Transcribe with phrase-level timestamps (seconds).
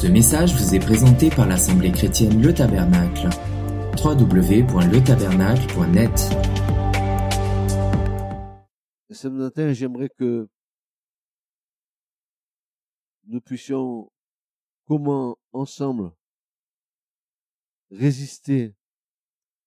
[0.00, 3.28] Ce message vous est présenté par l'Assemblée chrétienne Le Tabernacle.
[4.02, 6.18] www.letabernacle.net
[9.10, 10.48] Ce matin, j'aimerais que
[13.24, 14.10] nous puissions,
[14.86, 16.12] comment ensemble,
[17.90, 18.74] résister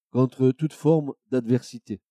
[0.10, 2.02] contre toute forme d'adversité.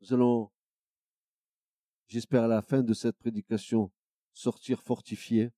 [0.00, 0.50] Nous allons,
[2.08, 3.92] j'espère à la fin de cette prédication,
[4.32, 5.50] sortir fortifiés.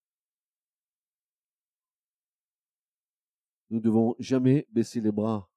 [3.71, 5.49] Nous devons jamais baisser les bras.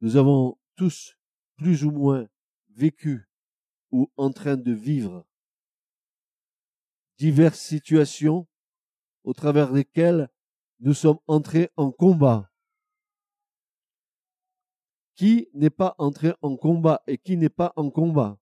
[0.00, 1.16] Nous avons tous
[1.56, 2.28] plus ou moins
[2.68, 3.28] vécu
[3.90, 5.26] ou en train de vivre
[7.16, 8.46] diverses situations
[9.22, 10.28] au travers desquelles
[10.80, 12.50] nous sommes entrés en combat.
[15.14, 18.38] Qui n'est pas entré en combat et qui n'est pas en combat?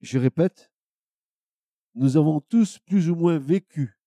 [0.00, 0.70] Je répète,
[1.94, 3.98] nous avons tous plus ou moins vécu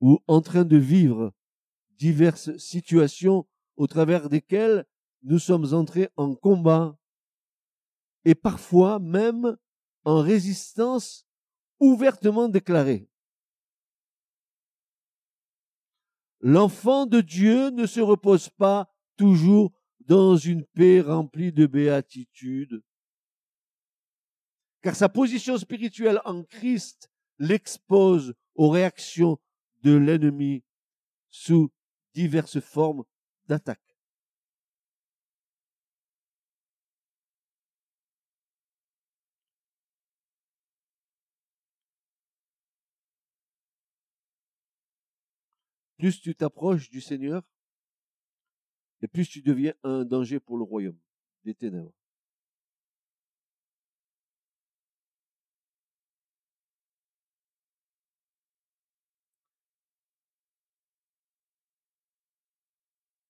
[0.00, 1.32] ou en train de vivre
[1.98, 4.86] diverses situations au travers desquelles
[5.22, 6.96] nous sommes entrés en combat
[8.24, 9.56] et parfois même
[10.04, 11.26] en résistance
[11.80, 13.08] ouvertement déclarée.
[16.40, 22.82] L'enfant de Dieu ne se repose pas toujours dans une paix remplie de béatitude,
[24.80, 29.38] car sa position spirituelle en Christ l'expose aux réactions
[29.82, 30.64] de l'ennemi
[31.30, 31.70] sous
[32.14, 33.04] diverses formes
[33.46, 33.87] d'attaque.
[45.98, 47.42] Plus tu t'approches du Seigneur,
[49.02, 50.98] et plus tu deviens un danger pour le royaume
[51.44, 51.92] des ténèbres.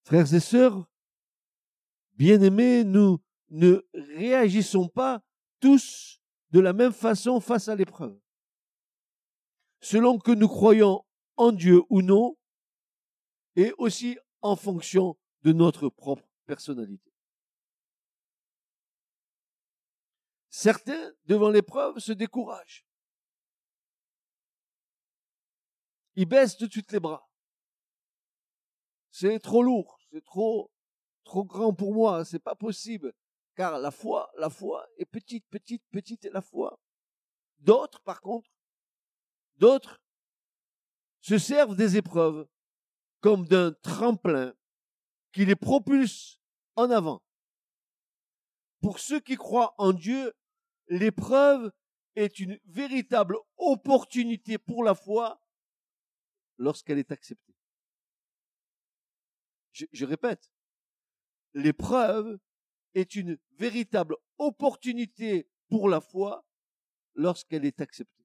[0.04, 0.90] Frères et sœurs,
[2.14, 5.22] bien-aimés, nous ne réagissons pas
[5.60, 6.18] tous
[6.50, 8.18] de la même façon face à l'épreuve.
[9.80, 11.04] Selon que nous croyons
[11.36, 12.37] en Dieu ou non,
[13.58, 17.12] et aussi en fonction de notre propre personnalité.
[20.48, 22.86] Certains, devant l'épreuve, se découragent.
[26.14, 27.28] Ils baissent tout de suite les bras.
[29.10, 30.70] C'est trop lourd, c'est trop,
[31.24, 33.12] trop grand pour moi, c'est pas possible.
[33.56, 36.78] Car la foi, la foi est petite, petite, petite est la foi.
[37.58, 38.48] D'autres, par contre,
[39.56, 40.00] d'autres
[41.20, 42.48] se servent des épreuves
[43.20, 44.54] comme d'un tremplin
[45.32, 46.40] qui les propulse
[46.76, 47.22] en avant.
[48.80, 50.32] Pour ceux qui croient en Dieu,
[50.88, 51.72] l'épreuve
[52.14, 55.42] est une véritable opportunité pour la foi
[56.58, 57.54] lorsqu'elle est acceptée.
[59.72, 60.50] Je, répète,
[61.54, 62.38] l'épreuve
[62.94, 66.44] est une véritable opportunité pour la foi
[67.14, 68.24] lorsqu'elle est acceptée.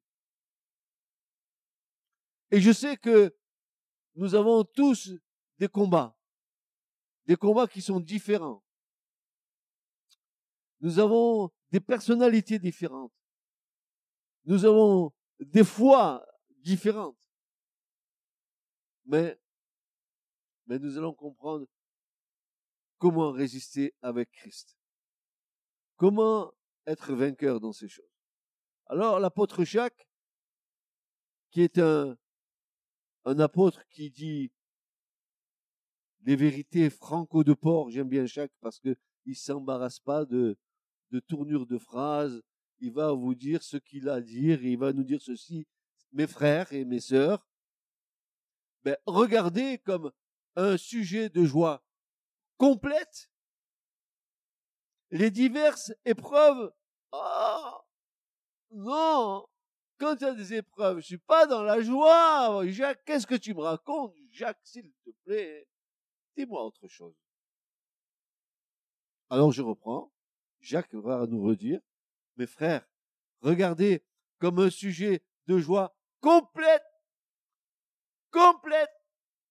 [2.49, 3.35] Et je sais que
[4.15, 5.11] nous avons tous
[5.57, 6.17] des combats,
[7.25, 8.63] des combats qui sont différents.
[10.79, 13.13] Nous avons des personnalités différentes.
[14.45, 16.25] Nous avons des foi
[16.59, 17.17] différentes.
[19.05, 19.39] Mais,
[20.65, 21.65] mais nous allons comprendre
[22.97, 24.77] comment résister avec Christ.
[25.95, 26.53] Comment
[26.85, 28.05] être vainqueur dans ces choses.
[28.87, 30.07] Alors l'apôtre Jacques,
[31.51, 32.17] qui est un,
[33.25, 34.51] un apôtre qui dit
[36.21, 38.95] des vérités franco de port, j'aime bien chaque parce que
[39.25, 40.57] il s'embarrasse pas de,
[41.11, 42.41] de tournure de phrases,
[42.79, 45.65] il va vous dire ce qu'il a à dire, et il va nous dire ceci,
[46.11, 47.47] mes frères et mes sœurs,
[48.83, 50.11] ben, regardez comme
[50.55, 51.83] un sujet de joie
[52.57, 53.29] complète
[55.11, 56.73] les diverses épreuves.
[57.11, 57.85] Ah,
[58.71, 59.45] non,
[59.97, 62.65] quand il y a des épreuves, je suis pas dans la joie.
[62.67, 65.67] Jacques, qu'est-ce que tu me racontes Jacques, s'il te plaît,
[66.35, 67.15] dis-moi autre chose.
[69.29, 70.11] Alors je reprends.
[70.59, 71.81] Jacques va nous redire,
[72.37, 72.87] mes frères,
[73.41, 74.03] regardez
[74.39, 76.85] comme un sujet de joie complète,
[78.31, 78.91] complète,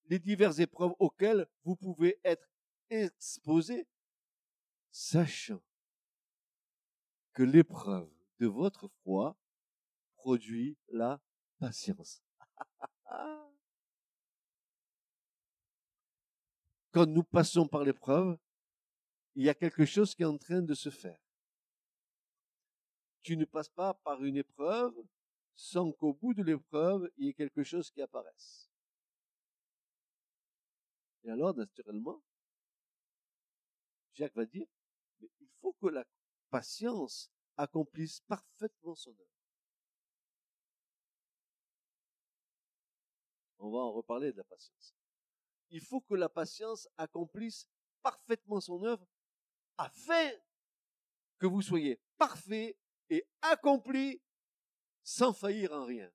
[0.06, 2.48] les diverses épreuves auxquelles vous pouvez être
[2.88, 3.86] exposés,
[4.90, 5.62] sachant
[7.32, 9.36] que l'épreuve de votre foi
[10.22, 11.20] produit la
[11.58, 12.22] patience.
[16.92, 18.38] quand nous passons par l'épreuve,
[19.34, 21.18] il y a quelque chose qui est en train de se faire.
[23.22, 24.94] Tu ne passes pas par une épreuve
[25.56, 28.70] sans qu'au bout de l'épreuve, il y ait quelque chose qui apparaisse.
[31.24, 32.22] Et alors, naturellement,
[34.14, 34.66] Jacques va dire,
[35.20, 36.04] mais il faut que la
[36.50, 39.31] patience accomplisse parfaitement son œuvre.
[43.62, 44.92] On va en reparler de la patience.
[45.70, 47.68] Il faut que la patience accomplisse
[48.02, 49.06] parfaitement son œuvre
[49.78, 50.30] afin
[51.38, 52.76] que vous soyez parfait
[53.08, 54.20] et accompli
[55.04, 56.10] sans faillir en rien.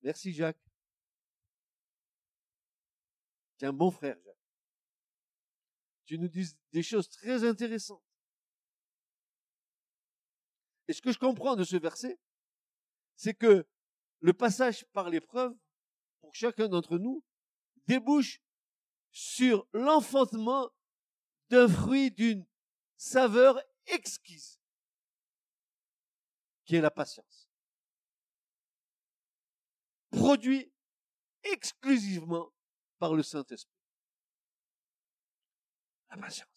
[0.00, 0.64] Merci Jacques.
[3.58, 4.36] Tu es un bon frère, Jacques.
[6.06, 8.02] Tu nous dis des choses très intéressantes.
[10.88, 12.18] Et ce que je comprends de ce verset,
[13.20, 13.68] c'est que
[14.20, 15.54] le passage par l'épreuve,
[16.22, 17.22] pour chacun d'entre nous,
[17.86, 18.40] débouche
[19.10, 20.70] sur l'enfantement
[21.50, 22.46] d'un fruit d'une
[22.96, 24.58] saveur exquise
[26.64, 27.50] qui est la patience.
[30.08, 30.72] Produit
[31.42, 32.50] exclusivement
[32.98, 33.76] par le Saint-Esprit.
[36.08, 36.49] La patience.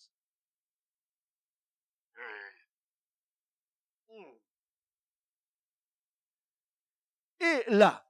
[7.44, 8.10] Et là,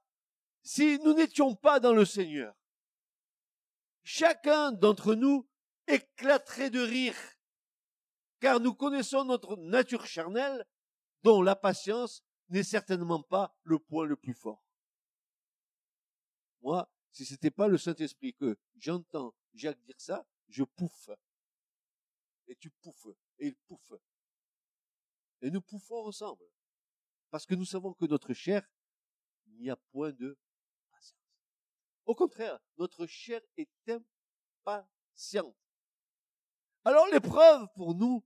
[0.62, 2.54] si nous n'étions pas dans le Seigneur,
[4.04, 5.48] chacun d'entre nous
[5.88, 7.16] éclaterait de rire,
[8.38, 10.64] car nous connaissons notre nature charnelle
[11.24, 14.62] dont la patience n'est certainement pas le point le plus fort.
[16.62, 21.10] Moi, si c'était pas le Saint-Esprit que j'entends Jacques dire ça, je pouffe.
[22.46, 23.16] Et tu pouffes.
[23.38, 23.92] Et il pouffe.
[25.40, 26.44] Et nous pouffons ensemble.
[27.30, 28.66] Parce que nous savons que notre chair,
[29.54, 30.38] il n'y a point de
[30.90, 31.18] patience.
[32.04, 35.56] Au contraire, notre chair est impatiente.
[36.84, 38.24] Alors l'épreuve pour nous,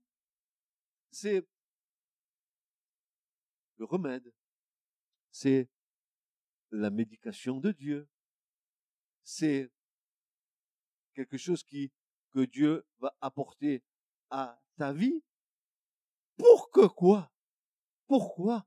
[1.11, 1.47] c'est
[3.77, 4.33] le remède,
[5.31, 5.69] c'est
[6.71, 8.09] la médication de Dieu.
[9.23, 9.71] C'est
[11.15, 13.85] quelque chose que Dieu va apporter
[14.31, 15.23] à ta vie.
[16.37, 17.33] Pour que quoi?
[18.07, 18.67] Pourquoi?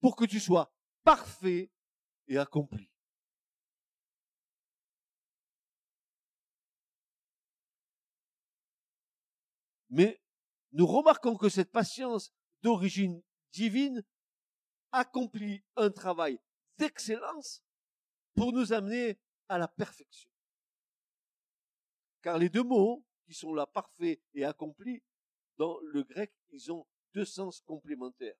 [0.00, 0.73] Pour que tu sois
[1.04, 1.70] parfait
[2.26, 2.90] et accompli.
[9.90, 10.20] Mais
[10.72, 13.22] nous remarquons que cette patience d'origine
[13.52, 14.02] divine
[14.90, 16.40] accomplit un travail
[16.78, 17.62] d'excellence
[18.34, 20.28] pour nous amener à la perfection.
[22.22, 25.02] Car les deux mots qui sont là, parfait et accompli,
[25.56, 28.36] dans le grec, ils ont deux sens complémentaires.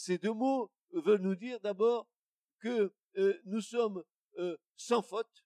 [0.00, 2.08] Ces deux mots veulent nous dire d'abord
[2.58, 4.02] que euh, nous sommes
[4.38, 5.44] euh, sans faute,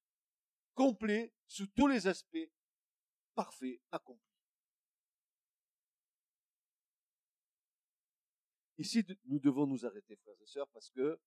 [0.75, 2.49] complets sous tous les aspects,
[3.35, 4.23] parfaits, accomplis.
[8.79, 11.19] Ici, nous devons nous arrêter, frères et sœurs, parce que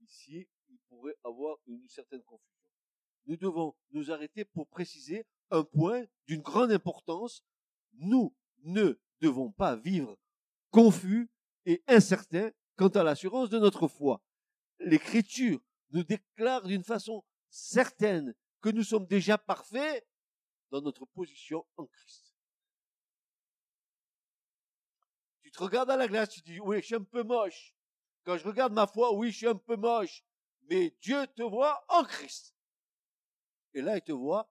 [0.00, 2.58] ici, il pourrait avoir une certaine confusion.
[3.26, 7.44] Nous devons nous arrêter pour préciser un point d'une grande importance.
[7.92, 8.34] Nous
[8.64, 10.18] ne devons pas vivre
[10.72, 11.30] confus
[11.66, 14.22] et incertains quant à l'assurance de notre foi.
[14.80, 15.60] L'Écriture
[15.90, 20.06] nous déclare d'une façon certaine que nous sommes déjà parfaits
[20.70, 22.34] dans notre position en Christ.
[25.54, 27.74] te regardes à la glace, tu dis, oui, je suis un peu moche.
[28.24, 30.24] Quand je regarde ma foi, oui, je suis un peu moche.
[30.62, 32.56] Mais Dieu te voit en Christ.
[33.72, 34.50] Et là, il te voit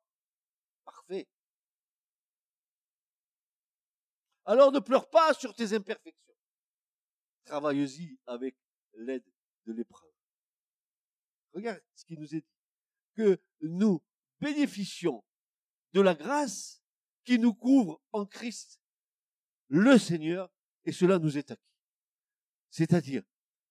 [0.86, 1.28] parfait.
[4.46, 6.33] Alors ne pleure pas sur tes imperfections.
[7.46, 8.56] Travaille-y avec
[8.94, 9.26] l'aide
[9.66, 10.12] de l'épreuve.
[11.54, 12.48] Regarde ce qui nous est dit.
[13.16, 14.02] Que nous
[14.40, 15.24] bénéficions
[15.94, 16.82] de la grâce
[17.24, 18.82] qui nous couvre en Christ,
[19.68, 20.52] le Seigneur,
[20.86, 21.62] et cela nous est acquis.
[22.70, 23.24] C'est-à-dire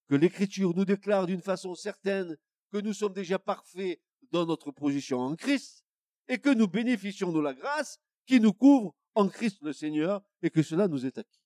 [0.09, 2.37] que l'Écriture nous déclare d'une façon certaine
[2.71, 4.01] que nous sommes déjà parfaits
[4.31, 5.85] dans notre position en Christ
[6.29, 10.51] et que nous bénéficions de la grâce qui nous couvre en Christ le Seigneur et
[10.51, 11.43] que cela nous est acquis.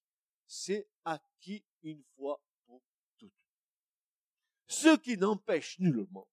[0.47, 2.83] C'est acquis une fois pour
[3.19, 3.33] toutes.
[4.67, 6.29] Ce qui n'empêche nullement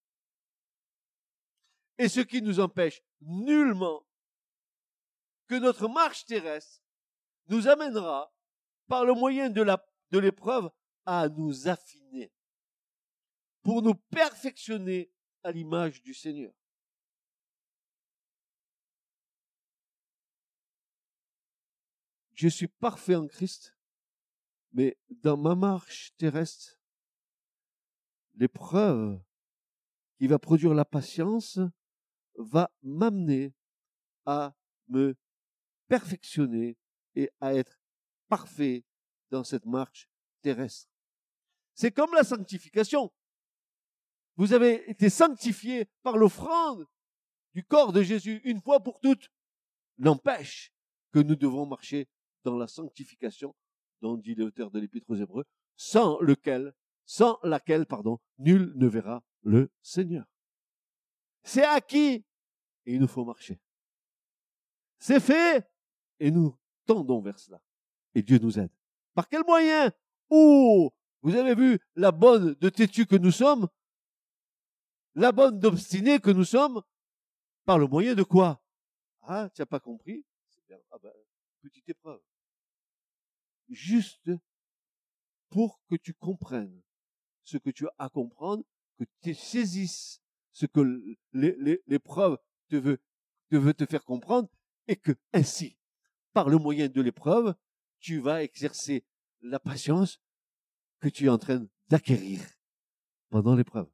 [1.97, 4.05] et ce qui nous empêche nullement
[5.47, 6.81] que notre marche terrestre
[7.47, 8.33] nous amènera
[8.87, 9.63] par le moyen de
[10.11, 10.69] de l'épreuve,
[11.05, 12.31] à nous affiner,
[13.61, 15.11] pour nous perfectionner
[15.43, 16.53] à l'image du Seigneur.
[22.35, 23.72] Je suis parfait en Christ,
[24.73, 26.79] mais dans ma marche terrestre,
[28.33, 29.21] l'épreuve
[30.17, 31.59] qui va produire la patience
[32.35, 33.53] va m'amener
[34.25, 34.55] à
[34.87, 35.15] me
[35.87, 36.77] perfectionner
[37.15, 37.79] et à être
[38.27, 38.83] parfait
[39.29, 40.09] dans cette marche
[40.41, 40.89] terrestre.
[41.75, 43.11] C'est comme la sanctification.
[44.35, 46.87] Vous avez été sanctifié par l'offrande
[47.53, 49.29] du corps de Jésus une fois pour toutes.
[49.99, 50.73] N'empêche
[51.11, 52.07] que nous devons marcher
[52.43, 53.55] dans la sanctification
[54.03, 55.45] dont dit l'auteur de l'Épître aux Hébreux,
[55.77, 56.73] sans lequel,
[57.05, 60.25] sans laquelle, pardon, nul ne verra le Seigneur.
[61.41, 62.25] C'est acquis
[62.85, 63.61] et il nous faut marcher.
[64.99, 65.65] C'est fait
[66.19, 66.53] et nous
[66.85, 67.61] tendons vers cela.
[68.13, 68.71] Et Dieu nous aide.
[69.13, 69.91] Par quel moyen?
[70.29, 73.69] Oh Vous avez vu la bonne de têtu que nous sommes?
[75.15, 76.81] La bonne d'obstiné que nous sommes?
[77.63, 78.61] Par le moyen de quoi?
[79.21, 80.25] Ah, tu n'as pas compris?
[80.91, 81.11] Ah ben,
[81.61, 82.19] Petite épreuve.
[83.73, 84.29] Juste
[85.49, 86.81] pour que tu comprennes
[87.43, 88.63] ce que tu as à comprendre,
[88.99, 90.79] que tu saisisses ce que
[91.33, 92.37] l'épreuve
[92.69, 92.99] te veut,
[93.49, 94.47] te faire comprendre,
[94.87, 95.77] et que ainsi,
[96.33, 97.55] par le moyen de l'épreuve,
[97.99, 99.03] tu vas exercer
[99.41, 100.21] la patience
[100.99, 102.41] que tu es en train d'acquérir
[103.29, 103.89] pendant l'épreuve.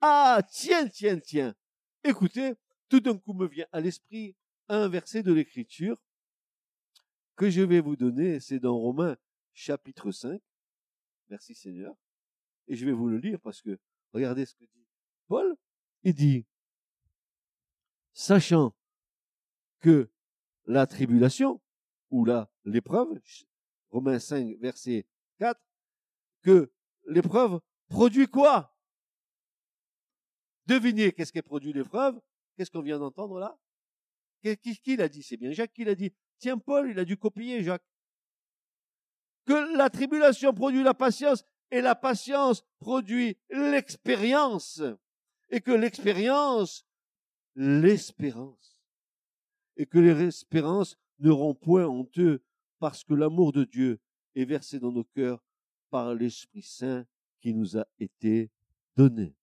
[0.00, 1.54] Ah, tiens, tiens, tiens.
[2.02, 2.54] Écoutez,
[2.88, 4.34] tout d'un coup me vient à l'esprit
[4.68, 6.00] un verset de l'écriture
[7.40, 9.16] que je vais vous donner, c'est dans Romains
[9.54, 10.42] chapitre 5.
[11.30, 11.96] Merci Seigneur.
[12.68, 13.78] Et je vais vous le lire parce que
[14.12, 14.86] regardez ce que dit
[15.26, 15.56] Paul.
[16.02, 16.44] Il dit,
[18.12, 18.76] sachant
[19.78, 20.10] que
[20.66, 21.62] la tribulation
[22.10, 23.18] ou la l'épreuve,
[23.88, 25.06] Romains 5, verset
[25.38, 25.58] 4,
[26.42, 26.70] que
[27.06, 28.76] l'épreuve produit quoi?
[30.66, 32.20] Devinez qu'est-ce qui produit l'épreuve?
[32.58, 33.58] Qu'est-ce qu'on vient d'entendre là?
[34.42, 35.22] Qui, qui l'a dit?
[35.22, 36.12] C'est bien Jacques qui l'a dit.
[36.40, 37.84] Tiens, Paul, il a dû copier Jacques.
[39.46, 44.82] Que la tribulation produit la patience et la patience produit l'expérience.
[45.50, 46.86] Et que l'expérience,
[47.54, 48.80] l'espérance
[49.76, 52.42] et que les espérances n'auront point honteux
[52.78, 53.98] parce que l'amour de Dieu
[54.34, 55.42] est versé dans nos cœurs
[55.90, 57.06] par l'Esprit Saint
[57.40, 58.50] qui nous a été
[58.96, 59.34] donné.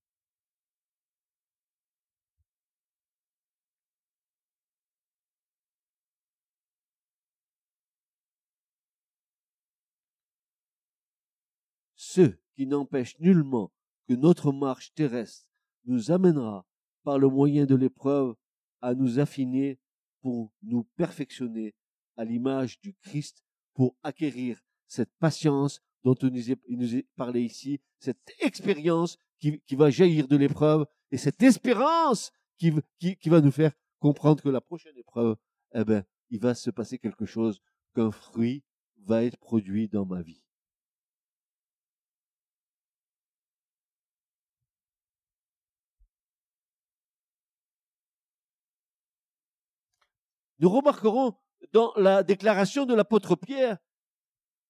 [12.17, 13.71] Ce qui n'empêche nullement
[14.07, 15.47] que notre marche terrestre
[15.85, 16.65] nous amènera
[17.03, 18.33] par le moyen de l'épreuve
[18.81, 19.77] à nous affiner
[20.21, 21.75] pour nous perfectionner
[22.15, 23.43] à l'image du Christ,
[23.75, 30.27] pour acquérir cette patience dont il nous est parlé ici, cette expérience qui, va jaillir
[30.27, 35.37] de l'épreuve et cette espérance qui, qui, va nous faire comprendre que la prochaine épreuve,
[35.75, 37.61] eh ben, il va se passer quelque chose,
[37.93, 38.63] qu'un fruit
[39.05, 40.46] va être produit dans ma vie.
[50.59, 51.35] Nous remarquerons
[51.73, 53.77] dans la déclaration de l'apôtre Pierre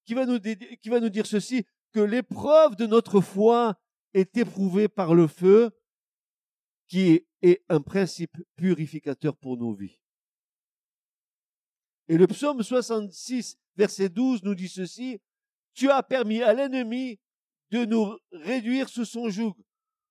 [0.05, 3.77] qui va, nous, qui va nous dire ceci, que l'épreuve de notre foi
[4.13, 5.71] est éprouvée par le feu
[6.87, 9.99] qui est un principe purificateur pour nos vies.
[12.07, 15.19] Et le psaume 66, verset 12 nous dit ceci,
[15.73, 17.19] Tu as permis à l'ennemi
[17.71, 19.53] de nous réduire sous son joug.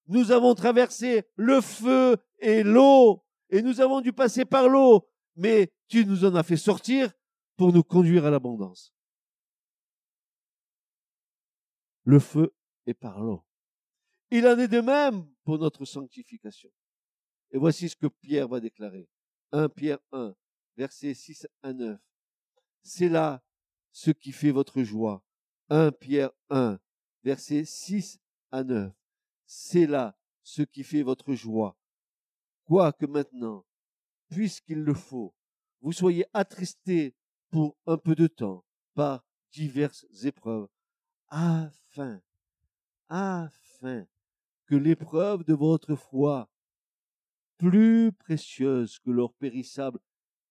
[0.08, 5.70] Nous avons traversé le feu et l'eau, et nous avons dû passer par l'eau, mais
[5.88, 7.12] tu nous en as fait sortir
[7.56, 8.92] pour nous conduire à l'abondance.
[12.04, 12.54] Le feu
[12.86, 13.44] est par l'eau.
[14.30, 16.70] Il en est de même pour notre sanctification.
[17.50, 19.08] Et voici ce que Pierre va déclarer.
[19.52, 20.34] 1 Pierre 1,
[20.76, 22.00] versets 6 à 9.
[22.82, 23.42] C'est là
[23.92, 25.24] ce qui fait votre joie.
[25.68, 26.78] 1 Pierre 1,
[27.24, 28.20] versets 6
[28.52, 28.92] à 9.
[29.46, 31.76] C'est là ce qui fait votre joie.
[32.64, 33.65] Quoique maintenant,
[34.28, 35.34] puisqu'il le faut,
[35.80, 37.14] vous soyez attristés
[37.50, 38.64] pour un peu de temps
[38.94, 40.68] par diverses épreuves,
[41.28, 42.20] afin,
[43.08, 44.06] afin
[44.66, 46.50] que l'épreuve de votre foi,
[47.58, 49.98] plus précieuse que l'or périssable,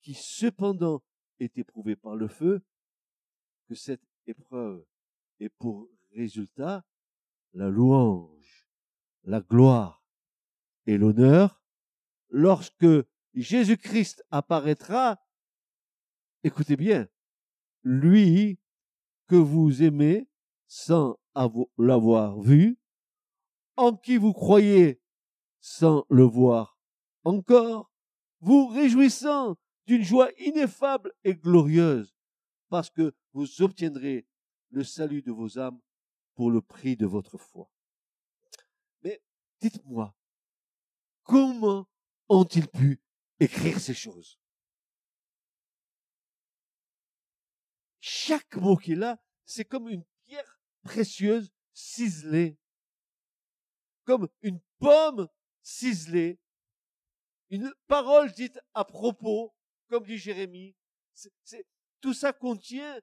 [0.02, 1.04] qui cependant
[1.40, 2.64] est éprouvée par le feu,
[3.68, 4.86] que cette épreuve
[5.40, 6.86] ait pour résultat
[7.54, 8.68] la louange,
[9.24, 10.04] la gloire
[10.86, 11.62] et l'honneur
[12.30, 12.86] lorsque
[13.36, 15.22] Jésus-Christ apparaîtra,
[16.44, 17.08] écoutez bien,
[17.84, 18.60] lui
[19.28, 20.30] que vous aimez
[20.68, 21.20] sans
[21.78, 22.80] l'avoir vu,
[23.76, 25.02] en qui vous croyez
[25.60, 26.76] sans le voir
[27.26, 27.92] encore,
[28.40, 32.16] vous réjouissant d'une joie ineffable et glorieuse,
[32.70, 34.28] parce que vous obtiendrez
[34.70, 35.80] le salut de vos âmes
[36.36, 37.70] pour le prix de votre foi.
[39.04, 39.22] Mais
[39.60, 40.16] dites-moi,
[41.24, 41.88] comment
[42.30, 43.02] ont-ils pu
[43.40, 44.40] écrire ces choses
[48.00, 52.56] Chaque mot qui est là, c'est comme une pierre précieuse ciselée,
[54.04, 55.28] comme une pomme
[55.64, 56.40] ciselée,
[57.50, 59.56] une parole dite à propos,
[59.90, 60.76] comme dit Jérémie.
[62.00, 63.02] Tout ça contient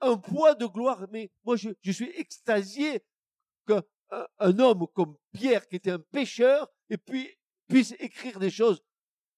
[0.00, 1.06] un poids de gloire.
[1.10, 3.04] Mais moi, je, suis extasié
[3.66, 3.82] qu'un
[4.38, 7.36] un homme comme Pierre, qui était un pécheur, et puis
[7.68, 8.82] puisse écrire des choses.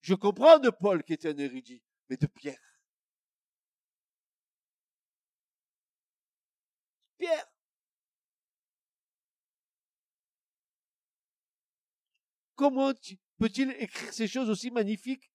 [0.00, 2.80] Je comprends de Paul, qui était un érudit, mais de Pierre.
[7.18, 7.46] Pierre.
[12.54, 12.92] Comment
[13.38, 15.30] peut-il écrire ces choses aussi magnifiques?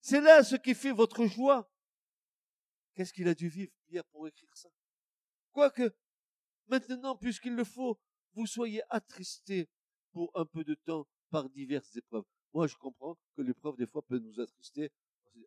[0.00, 1.70] C'est là ce qui fait votre joie.
[2.94, 4.68] Qu'est-ce qu'il a dû vivre, Pierre, pour écrire ça?
[5.52, 5.96] Quoique,
[6.68, 8.00] maintenant, puisqu'il le faut,
[8.34, 9.68] vous soyez attristés
[10.12, 12.24] pour un peu de temps par diverses épreuves.
[12.52, 14.92] Moi, je comprends que l'épreuve, des fois, peut nous attrister.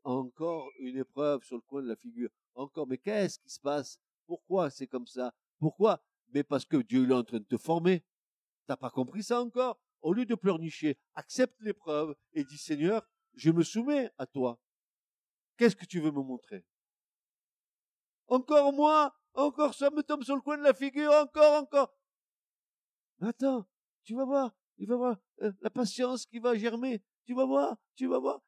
[0.03, 2.29] Encore une épreuve sur le coin de la figure.
[2.55, 3.97] Encore, mais qu'est-ce qui se passe?
[4.25, 5.33] Pourquoi c'est comme ça?
[5.59, 6.03] Pourquoi?
[6.33, 8.03] Mais parce que Dieu est en train de te former.
[8.65, 9.79] T'as pas compris ça encore?
[10.01, 14.59] Au lieu de pleurnicher, accepte l'épreuve et dis Seigneur, je me soumets à toi.
[15.55, 16.65] Qu'est-ce que tu veux me montrer?
[18.27, 19.15] Encore moi?
[19.33, 21.11] Encore ça me tombe sur le coin de la figure?
[21.13, 21.93] Encore, encore
[23.21, 23.67] Attends,
[24.03, 27.01] tu vas voir, il va voir euh, la patience qui va germer.
[27.25, 28.41] Tu vas voir, tu vas voir.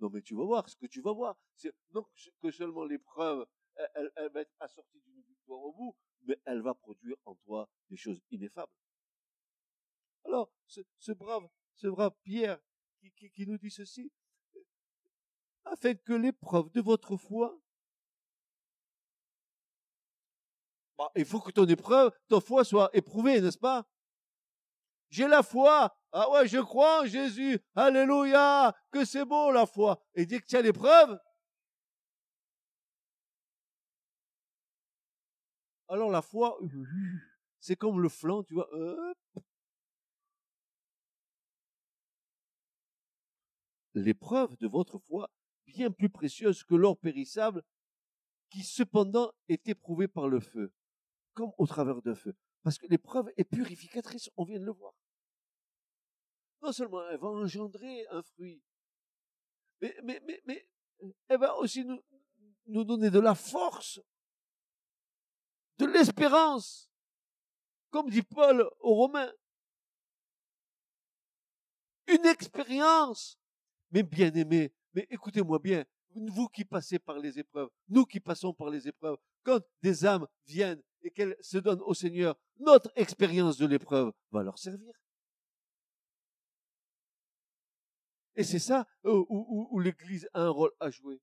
[0.00, 1.38] Non, mais tu vas voir ce que tu vas voir.
[1.54, 2.06] C'est non
[2.42, 3.46] que seulement l'épreuve,
[3.94, 7.96] elle, va être assortie d'une victoire au bout, mais elle va produire en toi des
[7.96, 8.72] choses ineffables.
[10.24, 12.60] Alors, ce, brave, ce brave Pierre
[13.00, 14.10] qui, qui nous dit ceci,
[15.64, 17.58] afin que l'épreuve de votre foi
[20.98, 23.86] Bah, il faut que ton épreuve, ton foi soit éprouvée, n'est-ce pas?
[25.10, 25.94] J'ai la foi.
[26.12, 27.60] Ah ouais, je crois en Jésus.
[27.74, 28.74] Alléluia.
[28.90, 30.02] Que c'est beau la foi.
[30.14, 31.18] Et dès que tu as l'épreuve,
[35.88, 36.58] alors la foi,
[37.60, 38.68] c'est comme le flanc, tu vois.
[43.94, 45.30] L'épreuve de votre foi,
[45.66, 47.62] bien plus précieuse que l'or périssable,
[48.50, 50.72] qui cependant est éprouvé par le feu
[51.36, 52.34] comme au travers de feu.
[52.62, 54.94] Parce que l'épreuve est purificatrice, on vient de le voir.
[56.62, 58.60] Non seulement elle va engendrer un fruit,
[59.80, 60.00] mais,
[61.28, 62.02] elle va aussi nous,
[62.66, 64.00] nous donner de la force,
[65.76, 66.90] de l'espérance,
[67.90, 69.32] comme dit Paul aux Romains.
[72.08, 73.38] Une expérience.
[73.90, 78.54] Mais bien aimé, mais écoutez-moi bien, vous qui passez par les épreuves, nous qui passons
[78.54, 83.56] par les épreuves, quand des âmes viennent et qu'elles se donnent au Seigneur, notre expérience
[83.58, 84.92] de l'épreuve va leur servir.
[88.34, 91.20] Et c'est ça euh, où, l'Église a un rôle à jouer.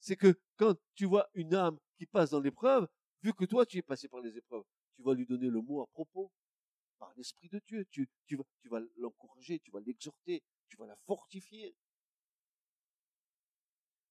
[0.00, 2.88] C'est que quand tu vois une âme qui passe dans l'épreuve,
[3.22, 4.64] vu que toi tu es passé par les épreuves,
[4.96, 6.32] tu vas lui donner le mot à propos
[6.98, 7.86] par l'Esprit de Dieu.
[7.92, 8.08] Tu,
[8.68, 11.76] vas l'encourager, tu vas l'exhorter, tu vas la fortifier.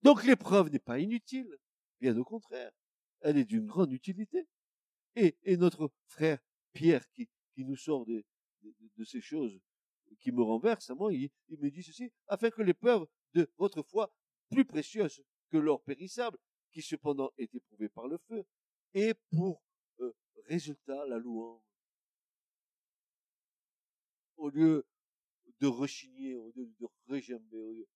[0.01, 1.57] Donc l'épreuve n'est pas inutile,
[1.99, 2.71] bien au contraire,
[3.21, 4.47] elle est d'une grande utilité.
[5.15, 6.39] Et, et notre frère
[6.73, 8.23] Pierre qui, nous sort de,
[9.03, 9.59] ces choses,
[10.19, 13.83] qui me renverse à moi, il, il me dit ceci, afin que l'épreuve de votre
[13.83, 14.13] foi,
[14.49, 16.37] plus précieuse que l'or périssable,
[16.71, 18.45] qui cependant est éprouvé par le feu,
[18.93, 19.61] et pour
[19.99, 20.13] euh,
[20.45, 21.61] résultat la louange.
[24.37, 24.85] Au lieu
[25.59, 27.87] de rechigner, au lieu de rejamber,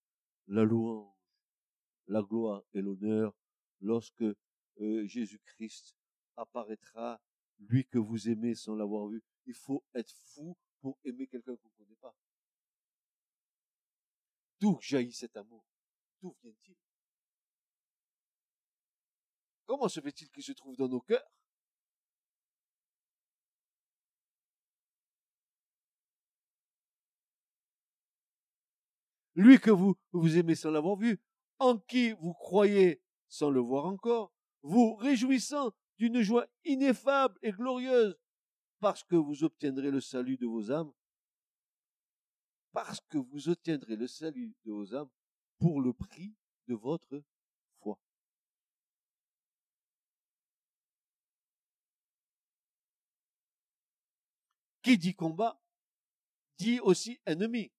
[0.48, 1.14] la louange
[2.08, 3.34] la gloire et l'honneur
[3.80, 4.24] lorsque
[4.80, 5.96] euh, Jésus-Christ
[6.36, 7.20] apparaîtra,
[7.58, 9.22] lui que vous aimez sans l'avoir vu.
[9.46, 12.14] Il faut être fou pour aimer quelqu'un qu'on ne connaît pas.
[14.60, 15.64] D'où jaillit cet amour?
[16.20, 16.76] D'où vient-il?
[19.66, 21.30] Comment se fait-il qu'il se trouve dans nos cœurs?
[29.36, 31.20] Lui que vous, vous aimez sans l'avoir vu,
[31.58, 34.33] en qui vous croyez sans le voir encore,
[34.64, 38.18] vous réjouissant d'une joie ineffable et glorieuse,
[38.80, 40.92] parce que vous obtiendrez le salut de vos âmes,
[42.72, 45.10] parce que vous obtiendrez le salut de vos âmes
[45.58, 46.34] pour le prix
[46.66, 47.22] de votre
[47.80, 48.00] foi.
[54.82, 55.60] Qui dit combat
[56.56, 57.70] dit aussi ennemi,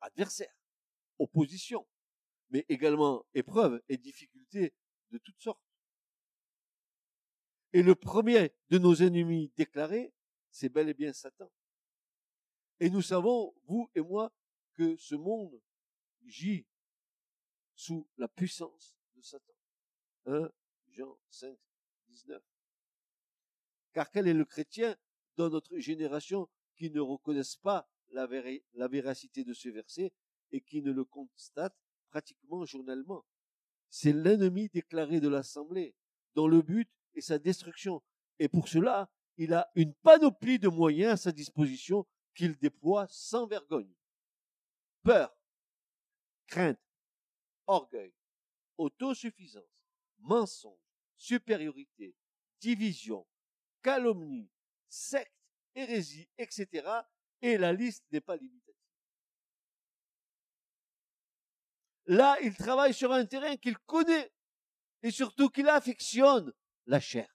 [0.00, 0.54] adversaire,
[1.18, 1.86] opposition,
[2.50, 4.74] mais également épreuves et difficultés
[5.12, 5.62] de toutes sortes.
[7.72, 10.12] Et le premier de nos ennemis déclarés,
[10.50, 11.50] c'est bel et bien Satan.
[12.80, 14.32] Et nous savons, vous et moi,
[14.74, 15.60] que ce monde
[16.26, 16.66] gît
[17.74, 19.54] sous la puissance de Satan.
[20.26, 20.50] 1
[20.88, 21.58] Jean 5,
[22.08, 22.42] 19.
[23.92, 24.96] Car quel est le chrétien
[25.36, 28.28] dans notre génération qui ne reconnaisse pas la,
[28.74, 30.12] la véracité de ce verset
[30.50, 31.76] et qui ne le constate
[32.10, 33.24] pratiquement journellement?
[33.94, 35.94] C'est l'ennemi déclaré de l'Assemblée,
[36.34, 38.02] dont le but est sa destruction.
[38.38, 43.46] Et pour cela, il a une panoplie de moyens à sa disposition qu'il déploie sans
[43.46, 43.92] vergogne.
[45.02, 45.36] Peur,
[46.46, 46.80] crainte,
[47.66, 48.14] orgueil,
[48.78, 49.84] autosuffisance,
[50.20, 50.80] mensonge,
[51.18, 52.16] supériorité,
[52.60, 53.26] division,
[53.82, 54.48] calomnie,
[54.88, 55.36] secte,
[55.74, 56.88] hérésie, etc.
[57.42, 58.61] Et la liste n'est pas limitative.
[62.12, 64.30] Là, il travaille sur un terrain qu'il connaît
[65.02, 66.52] et surtout qu'il affectionne,
[66.84, 67.34] la chair.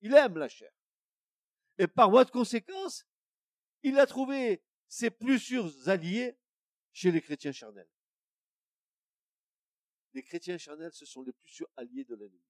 [0.00, 0.72] Il aime la chair.
[1.78, 3.06] Et par voie de conséquence,
[3.84, 6.36] il a trouvé ses plus sûrs alliés
[6.92, 7.88] chez les chrétiens charnels.
[10.12, 12.42] Les chrétiens charnels, ce sont les plus sûrs alliés de l'ennemi.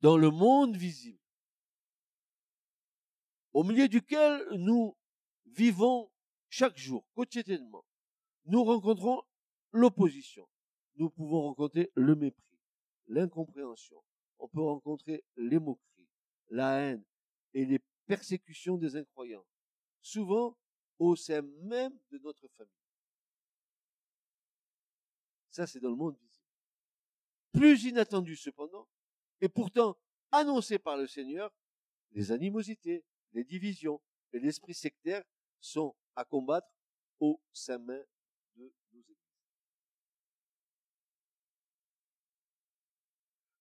[0.00, 1.18] Dans le monde visible,
[3.52, 4.96] au milieu duquel nous
[5.46, 6.10] vivons
[6.48, 7.84] chaque jour, quotidiennement,
[8.46, 9.22] nous rencontrons
[9.72, 10.48] l'opposition.
[10.96, 12.58] Nous pouvons rencontrer le mépris,
[13.06, 14.02] l'incompréhension.
[14.38, 16.08] On peut rencontrer les moqueries,
[16.50, 17.04] la haine
[17.54, 19.44] et les persécutions des incroyants,
[20.00, 20.56] souvent
[20.98, 22.72] au sein même de notre famille.
[25.50, 26.46] Ça, c'est dans le monde visible.
[27.52, 28.88] Plus inattendu cependant,
[29.40, 29.96] et pourtant
[30.30, 31.52] annoncé par le Seigneur,
[32.12, 34.00] les animosités, les divisions
[34.32, 35.22] et l'esprit sectaire
[35.60, 36.68] sont à combattre
[37.20, 38.04] au sein même
[38.56, 39.16] de nos églises.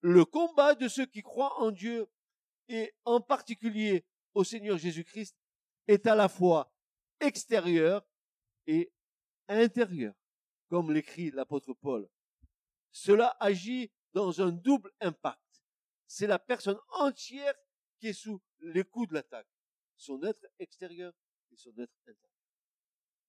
[0.02, 2.08] Le combat de ceux qui croient en Dieu
[2.70, 5.36] et en particulier au Seigneur Jésus-Christ
[5.88, 6.72] est à la fois
[7.20, 8.06] extérieur
[8.68, 8.92] et
[9.48, 10.14] intérieur,
[10.70, 12.08] comme l'écrit l'apôtre Paul.
[12.92, 15.40] Cela agit dans un double impact
[16.08, 17.54] c'est la personne entière
[18.00, 19.48] qui est sous les coups de l'attaque.
[19.96, 21.14] Son être extérieur
[21.52, 22.32] et son être intérieur.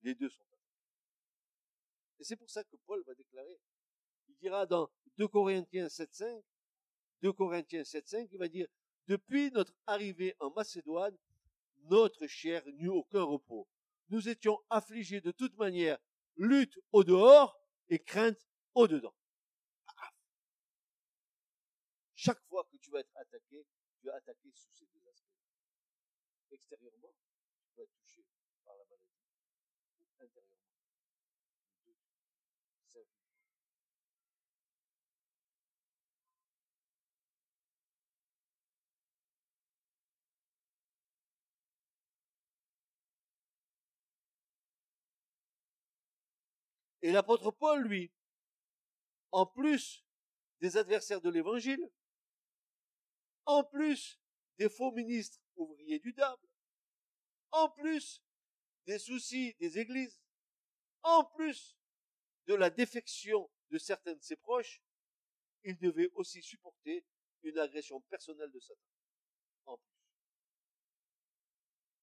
[0.03, 0.59] Les deux sont attaqués.
[2.21, 3.59] Et c'est pour ça que Paul va déclarer,
[4.29, 6.43] il dira dans 2 Corinthiens 7.5,
[7.23, 8.69] 2 Corinthiens 7.5, il va dire,
[9.07, 11.17] depuis notre arrivée en Macédoine,
[11.85, 13.67] notre chair n'eut aucun repos.
[14.11, 15.99] Nous étions affligés de toute manière,
[16.37, 19.15] lutte au dehors et crainte au dedans.
[22.21, 23.65] Chaque fois que tu vas être attaqué,
[24.01, 25.39] tu vas attaquer sous ces deux aspects.
[26.51, 27.15] Extérieurement,
[27.71, 28.25] tu vas être touché
[28.65, 29.05] par la maladie.
[30.19, 30.59] Intérieurement,
[47.01, 48.11] Et l'apôtre Paul, lui,
[49.31, 50.05] en plus
[50.61, 51.89] des adversaires de l'évangile,
[53.49, 54.21] en plus
[54.59, 56.47] des faux ministres ouvriers du diable,
[57.51, 58.23] en plus
[58.85, 60.21] des soucis des églises,
[61.03, 61.75] en plus
[62.47, 64.83] de la défection de certains de ses proches,
[65.65, 67.07] il devait aussi supporter
[67.43, 68.81] une agression personnelle de Satan.
[69.65, 69.79] En.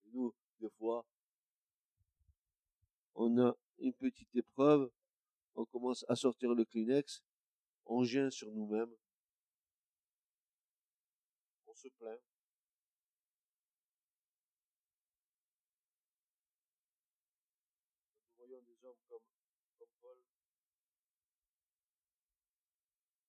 [0.06, 1.06] Nous, des fois,
[3.14, 4.92] on a une petite épreuve,
[5.54, 7.24] on commence à sortir le Kleenex,
[7.86, 8.96] on gêne sur nous-mêmes,
[11.86, 12.20] se plaint.
[18.28, 19.22] Nous voyons des hommes comme,
[19.78, 20.18] comme Paul.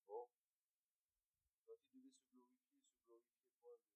[0.07, 0.27] Bon.
[1.67, 2.47] Quand il devait se glorifier,
[2.89, 3.93] se glorifier quoi de,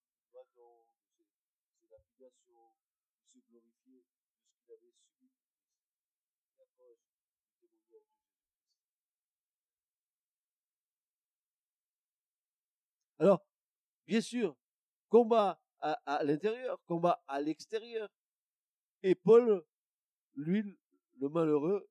[0.00, 2.76] de ses tremblements de de ses, lapidations,
[3.34, 5.92] de se glorifier de ce qu'il avait subi pour Christ.
[6.56, 7.04] La cause
[7.60, 8.06] du témoignage de
[13.18, 13.44] Alors,
[14.06, 14.56] bien sûr,
[15.08, 18.08] combat à, l'intérieur, combat à l'extérieur.
[19.02, 19.64] Et Paul,
[20.34, 20.78] lui,
[21.18, 21.88] le malheureux,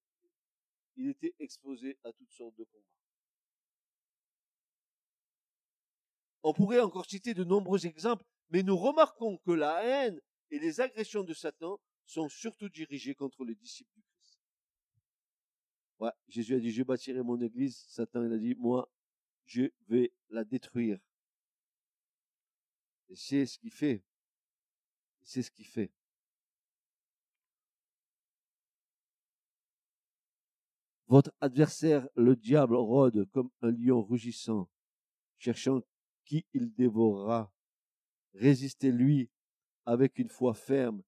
[0.97, 2.83] il était exposé à toutes sortes de combats.
[6.43, 10.79] On pourrait encore citer de nombreux exemples, mais nous remarquons que la haine et les
[10.79, 14.39] agressions de Satan sont surtout dirigées contre les disciples du Christ.
[16.27, 17.83] Jésus a dit, je bâtirai mon église.
[17.87, 18.91] Satan, il a dit, moi,
[19.45, 20.99] je vais la détruire.
[23.09, 24.03] Et c'est ce qu'il fait.
[25.23, 25.91] C'est ce qu'il fait.
[31.07, 34.69] Votre adversaire, le diable, rôde comme un lion rugissant,
[35.37, 35.81] cherchant
[36.25, 37.51] qui il dévorera.
[38.33, 39.29] Résistez-lui
[39.85, 41.03] avec une foi ferme,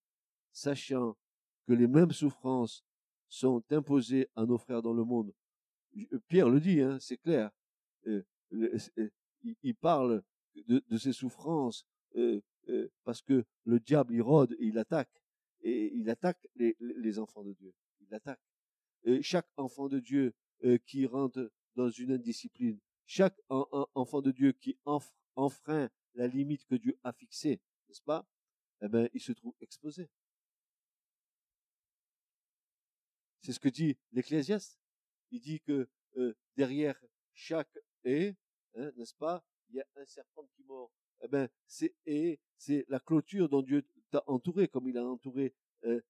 [0.52, 1.18] sachant
[1.66, 2.86] que les mêmes souffrances
[3.28, 5.34] sont imposées à nos frères dans le monde.
[6.28, 7.50] Pierre le dit, hein, c'est clair.
[8.06, 9.10] Euh, euh,
[9.64, 10.24] il parle
[10.68, 12.42] de, ses souffrances euh,
[13.04, 15.22] parce que le diable il rôde et il attaque
[15.62, 17.74] et il attaque les, enfants de Dieu.
[18.02, 18.40] Il attaque.
[19.04, 20.34] Et chaque enfant de Dieu
[20.86, 24.78] qui rentre dans une indiscipline, chaque enfant de Dieu qui
[25.36, 28.28] enfreint la limite que Dieu a fixée, n'est-ce pas?
[28.82, 30.10] Eh ben, il se trouve exposé.
[33.42, 34.80] C'est ce que dit l'Ecclésiaste.
[35.32, 35.88] Il dit que
[36.56, 37.00] derrière
[37.34, 38.36] chaque haie,
[38.76, 40.92] hein, n'est-ce pas, il y a un serpent qui mord.
[41.22, 45.54] Eh ben, c'est la clôture dont Dieu t'a entouré, comme il a entouré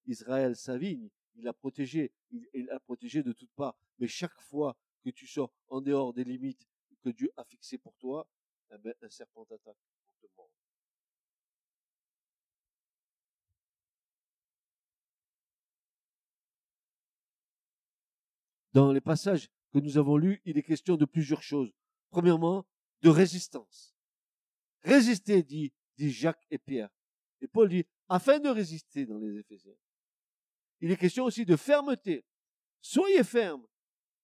[0.06, 1.08] Israël, sa vigne.
[1.34, 3.76] Il l'a protégé, il l'a protégé de toutes parts.
[3.98, 6.66] Mais chaque fois que tu sors en dehors des limites
[7.02, 8.28] que Dieu a fixées pour toi,
[8.72, 9.76] eh ben, un serpent t'attaque
[18.74, 21.72] Dans les passages que nous avons lus, il est question de plusieurs choses.
[22.10, 22.66] Premièrement,
[23.02, 23.94] de résistance.
[24.82, 26.90] Résister, dit, dit Jacques et Pierre.
[27.40, 29.76] Et Paul dit, afin de résister dans les Éphésiens.
[30.80, 32.24] Il est question aussi de fermeté.
[32.80, 33.66] Soyez ferme,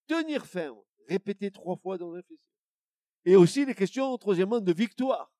[0.07, 2.39] tenir ferme, répéter trois fois dans l'Éphésiens.
[3.25, 5.33] Et aussi il est question, troisièmement, de victoire.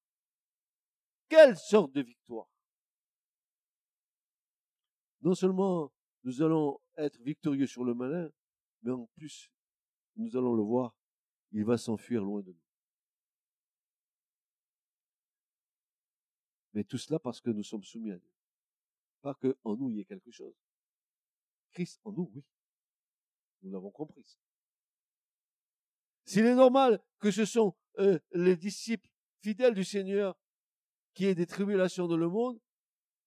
[1.29, 2.49] Quelle sorte de victoire?
[5.21, 5.93] Non seulement
[6.25, 8.31] nous allons être victorieux sur le malin,
[8.83, 9.51] mais en plus,
[10.17, 10.95] nous allons le voir,
[11.53, 12.64] il va s'enfuir loin de nous.
[16.75, 18.31] Mais tout cela parce que nous sommes soumis à Dieu.
[19.23, 20.55] Pas que en nous il y ait quelque chose.
[21.73, 22.45] Christ en nous, oui.
[23.63, 24.39] Nous l'avons compris.
[26.25, 29.09] S'il est normal que ce sont euh, les disciples
[29.41, 30.39] fidèles du Seigneur
[31.15, 32.61] qui aient des tribulations dans le monde,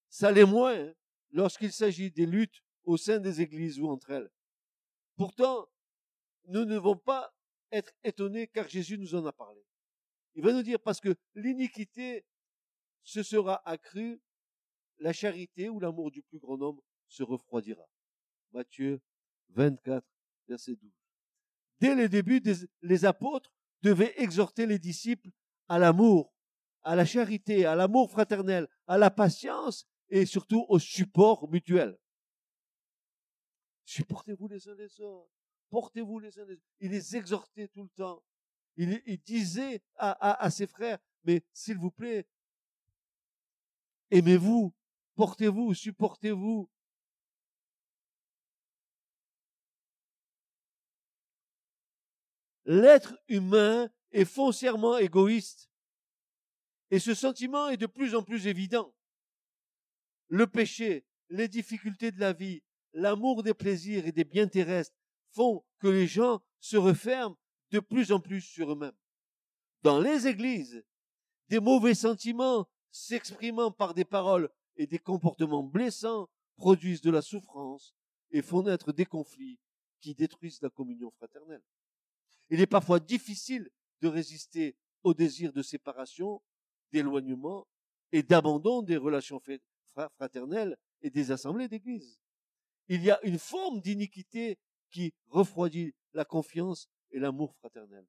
[0.10, 0.94] ça l'est moins hein,
[1.32, 4.30] lorsqu'il s'agit des luttes au sein des églises ou entre elles.
[5.16, 5.68] Pourtant,
[6.46, 7.34] nous ne devons pas
[7.72, 9.62] être étonnés car Jésus nous en a parlé.
[10.36, 12.26] Il va nous dire parce que l'iniquité
[13.08, 14.22] se sera accrue,
[15.00, 17.88] la charité ou l'amour du plus grand homme se refroidira.
[18.52, 19.02] Matthieu
[19.50, 20.06] 24,
[20.50, 20.91] verset 12.
[21.80, 22.41] Dès le début,
[22.82, 25.30] les apôtres devaient exhorter les disciples
[25.70, 26.34] à l'amour,
[26.84, 31.98] à la charité, à l'amour fraternel, à la patience et surtout au support mutuel.
[33.86, 35.32] Supportez-vous les uns les autres.
[35.70, 36.76] Portez-vous les uns les autres.
[36.82, 38.22] Il les exhortait tout le temps.
[38.76, 42.28] Il, disait à ses frères, mais s'il vous plaît,
[44.12, 44.74] aimez-vous,
[45.15, 46.70] portez-vous, supportez-vous?
[52.65, 55.70] L'être humain est foncièrement égoïste.
[56.91, 58.93] Et ce sentiment est de plus en plus évident.
[60.28, 62.62] Le péché, les difficultés de la vie,
[62.93, 64.96] l'amour des plaisirs et des biens terrestres
[65.32, 67.38] font que les gens se referment
[67.72, 68.98] de plus en plus sur eux-mêmes.
[69.84, 70.84] Dans les églises,
[71.50, 72.67] des mauvais sentiments
[72.98, 77.94] s'exprimant par des paroles et des comportements blessants produisent de la souffrance
[78.32, 79.60] et font naître des conflits
[80.00, 81.64] qui détruisent la communion fraternelle.
[82.50, 83.70] Il est parfois difficile
[84.02, 86.42] de résister au désir de séparation,
[86.92, 87.68] d'éloignement
[88.12, 89.42] et d'abandon des relations
[90.18, 92.20] fraternelles et des assemblées d'église
[92.88, 94.58] il y a une forme d'iniquité
[94.90, 98.06] qui refroidit la confiance et l'amour fraternel.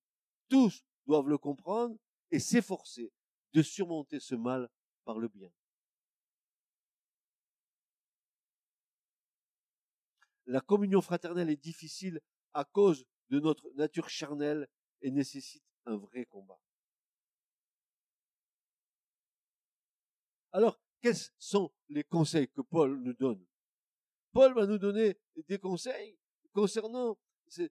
[0.48, 1.96] Tous doivent le comprendre
[2.30, 3.12] et s'efforcer
[3.52, 4.68] de surmonter ce mal
[5.08, 5.50] par le bien.
[10.44, 12.20] La communion fraternelle est difficile
[12.52, 14.68] à cause de notre nature charnelle
[15.00, 16.60] et nécessite un vrai combat.
[20.52, 23.42] Alors, quels sont les conseils que Paul nous donne?
[24.32, 26.18] Paul va nous donner des conseils
[26.52, 27.70] concernant ces,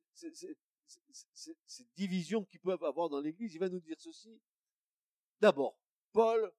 [1.95, 3.53] divisions qu'ils peuvent avoir dans l'Église.
[3.53, 4.41] Il va nous dire ceci.
[5.39, 5.79] D'abord,
[6.11, 6.51] Paul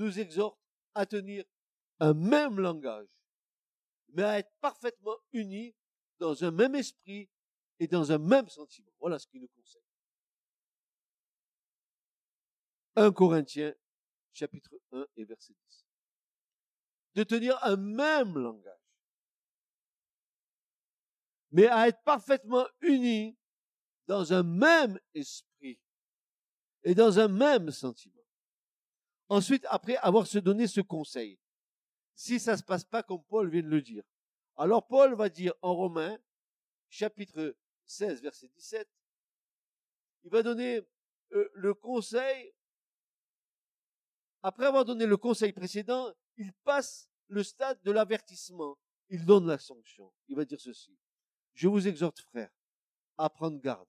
[0.00, 0.58] nous exhorte
[0.94, 1.44] à tenir
[2.00, 3.08] un même langage,
[4.08, 5.74] mais à être parfaitement unis
[6.18, 7.28] dans un même esprit
[7.78, 8.90] et dans un même sentiment.
[8.98, 9.82] Voilà ce qu'il nous conseille.
[12.96, 13.74] 1 Corinthiens,
[14.32, 15.86] chapitre 1 et verset 10.
[17.14, 18.76] De tenir un même langage.
[21.52, 23.36] mais à être parfaitement unis
[24.06, 25.80] dans un même esprit
[26.84, 28.19] et dans un même sentiment.
[29.30, 31.38] Ensuite, après avoir se donné ce conseil,
[32.16, 34.02] si ça ne se passe pas comme Paul vient de le dire,
[34.56, 36.18] alors Paul va dire en Romains,
[36.88, 38.88] chapitre 16, verset 17,
[40.24, 40.82] il va donner
[41.32, 42.52] euh, le conseil,
[44.42, 48.78] après avoir donné le conseil précédent, il passe le stade de l'avertissement,
[49.10, 50.12] il donne la sanction.
[50.26, 50.98] Il va dire ceci,
[51.54, 52.50] je vous exhorte frères
[53.16, 53.88] à prendre garde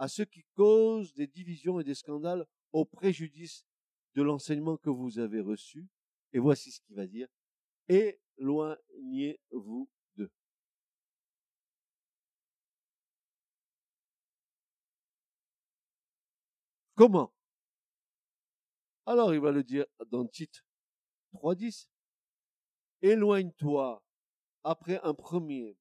[0.00, 3.66] à ceux qui causent des divisions et des scandales au préjudice
[4.14, 5.88] de l'enseignement que vous avez reçu.
[6.32, 7.28] Et voici ce qu'il va dire.
[7.88, 10.30] Éloignez-vous d'eux.
[16.94, 17.32] Comment?
[19.06, 20.64] Alors il va le dire dans Tite
[21.34, 21.88] 3.10.
[23.02, 24.04] Éloigne-toi
[24.62, 25.76] après un premier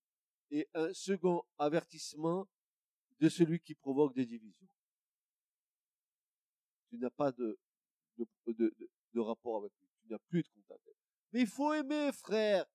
[0.51, 2.47] et un second avertissement
[3.19, 4.69] de celui qui provoque des divisions.
[6.89, 7.59] Tu n'as pas de
[9.29, 9.87] rapport avec lui.
[10.01, 10.83] Tu n'as plus de contact.
[11.31, 12.65] Mais il faut aimer, frère.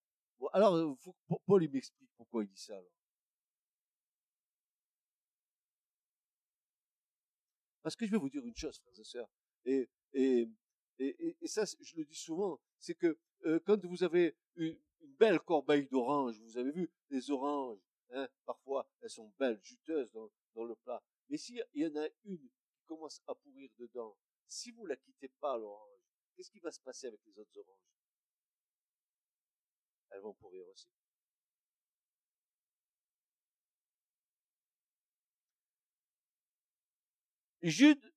[0.53, 1.15] alors, faut,
[1.47, 2.81] Paul, il m'explique pourquoi il dit ça.
[7.83, 9.29] Parce que je vais vous dire une chose, frères et sœurs.
[9.67, 10.49] Et, et,
[10.99, 14.79] et, ça, je le dis souvent, c'est que euh, quand vous avez une,
[15.19, 17.79] belle corbeille d'oranges, vous avez vu les oranges,
[18.11, 21.03] hein, parfois elles sont belles, juteuses dans, dans le plat.
[21.29, 24.17] Mais s'il y en a une qui commence à pourrir dedans,
[24.49, 26.04] si vous la quittez pas, l'orange,
[26.35, 27.95] qu'est-ce qui va se passer avec les autres oranges?
[30.11, 30.89] Elles vont pourrir aussi.
[37.63, 38.13] Jude,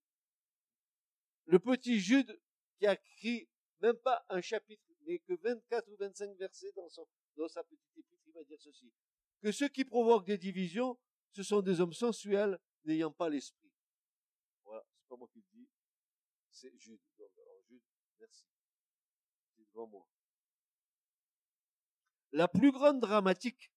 [1.45, 2.39] le petit Jude
[2.77, 3.49] qui a écrit
[3.79, 7.97] même pas un chapitre, mais que 24 ou 25 versets dans, son, dans sa petite
[7.97, 8.91] épître, il va dire ceci.
[9.41, 10.97] Que ceux qui provoquent des divisions,
[11.31, 13.71] ce sont des hommes sensuels n'ayant pas l'esprit.
[14.63, 15.69] Voilà, c'est pas moi qui le dis,
[16.51, 16.99] c'est Jude.
[22.31, 23.71] La plus grande dramatique,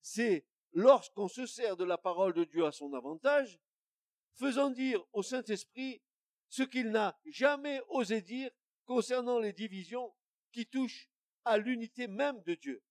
[0.00, 3.58] c'est lorsqu'on se sert de la parole de Dieu à son avantage,
[4.34, 6.02] faisant dire au Saint-Esprit
[6.48, 8.50] ce qu'il n'a jamais osé dire
[8.84, 10.14] concernant les divisions
[10.52, 11.08] qui touchent
[11.44, 12.82] à l'unité même de Dieu.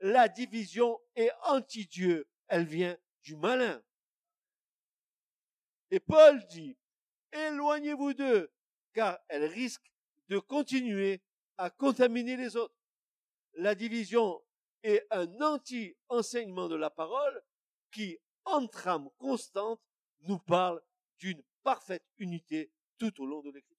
[0.00, 3.82] La division est anti-Dieu, elle vient du malin.
[5.90, 6.76] Et Paul dit,
[7.32, 8.52] éloignez-vous d'eux,
[8.92, 9.93] car elles risquent
[10.28, 11.22] de continuer
[11.58, 12.74] à contaminer les autres.
[13.54, 14.42] La division
[14.82, 17.42] est un anti-enseignement de la parole
[17.90, 19.80] qui, en trame constante,
[20.20, 20.82] nous parle
[21.18, 23.74] d'une parfaite unité tout au long de l'écriture.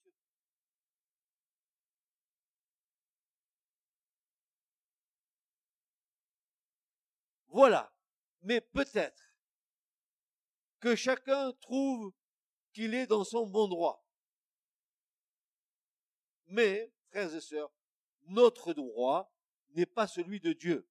[7.47, 7.93] Voilà.
[8.41, 9.34] Mais peut-être
[10.79, 12.13] que chacun trouve
[12.73, 14.05] qu'il est dans son bon droit.
[16.47, 17.71] Mais, frères et sœurs,
[18.27, 19.31] notre droit
[19.71, 20.88] n'est pas celui de Dieu.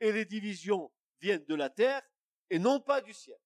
[0.00, 2.02] Et les divisions viennent de la terre
[2.48, 3.38] et non pas du ciel.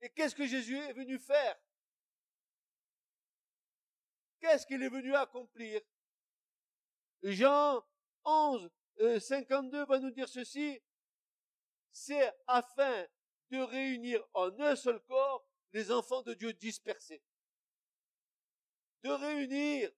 [0.00, 1.56] Et qu'est-ce que Jésus est venu faire?
[4.40, 5.80] Qu'est-ce qu'il est venu accomplir?
[7.22, 7.84] Jean
[8.24, 8.68] 11,
[9.20, 10.82] 52 euh, va nous dire ceci,
[11.92, 13.06] c'est afin
[13.52, 17.22] de réunir en un seul corps les enfants de Dieu dispersés.
[19.02, 19.92] De réunir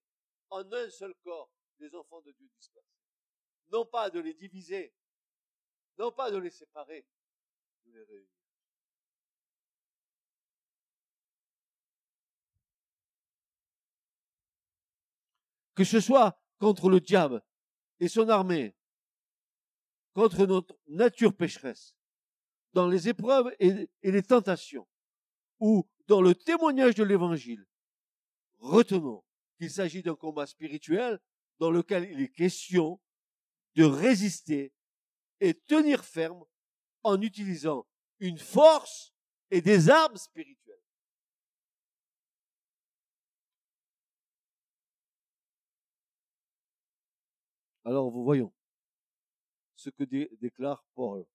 [0.49, 2.89] en un seul corps les enfants de Dieu dispersés.
[3.71, 4.93] Non pas de les diviser,
[5.97, 7.07] non pas de les séparer,
[7.85, 8.29] de les réunir.
[15.75, 17.41] Que ce soit contre le diable
[17.99, 18.75] et son armée,
[20.13, 21.95] contre notre nature pécheresse,
[22.75, 24.85] dans les épreuves et, les tentations,
[25.61, 27.65] ou dans le témoignage de l'évangile,
[28.57, 29.23] retenons
[29.57, 31.19] qu'il s'agit d'un combat spirituel
[31.57, 32.99] dans lequel il est question
[33.75, 34.73] de résister
[35.39, 36.43] et tenir ferme
[37.03, 37.87] en utilisant
[38.19, 39.13] une force
[39.51, 40.75] et des armes spirituelles.
[47.85, 48.51] Alors, vous voyons
[49.75, 51.25] ce que déclare Paul.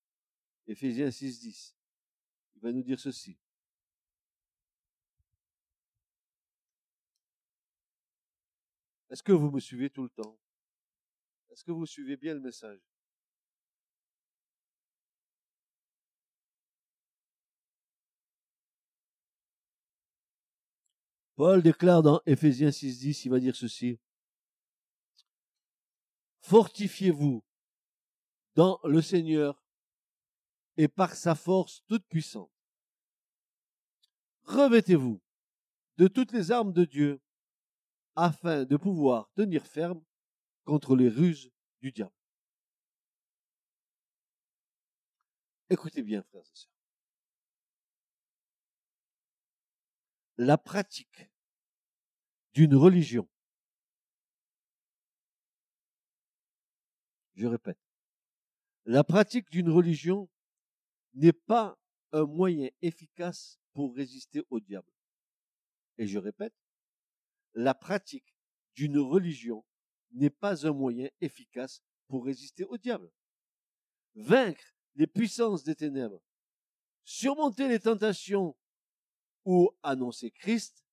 [0.70, 1.74] Éphésiens 6.10.
[2.54, 3.36] Il va nous dire ceci.
[9.10, 10.38] Est-ce que vous me suivez tout le temps?
[11.50, 12.78] Est-ce que vous suivez bien le message?
[21.34, 23.98] Paul déclare dans Éphésiens 6.10, il va dire ceci.
[26.42, 27.42] Fortifiez-vous
[28.54, 29.60] dans le Seigneur
[30.81, 32.51] et par sa force toute puissante.
[34.45, 35.20] Revêtez-vous
[35.99, 37.20] de toutes les armes de Dieu
[38.16, 40.03] afin de pouvoir tenir ferme
[40.64, 41.53] contre les ruses
[41.83, 42.14] du diable.
[45.68, 46.72] Écoutez bien, frères et sœurs.
[50.39, 51.31] La pratique
[52.55, 53.28] d'une religion,
[57.35, 57.78] je répète,
[58.87, 60.31] la pratique d'une religion
[61.14, 61.78] n'est pas
[62.12, 64.90] un moyen efficace pour résister au diable.
[65.98, 66.54] Et je répète,
[67.54, 68.34] la pratique
[68.74, 69.64] d'une religion
[70.12, 73.11] n'est pas un moyen efficace pour résister au diable.
[74.14, 76.22] Vaincre les puissances des ténèbres,
[77.04, 78.56] surmonter les tentations
[79.44, 80.84] ou annoncer Christ,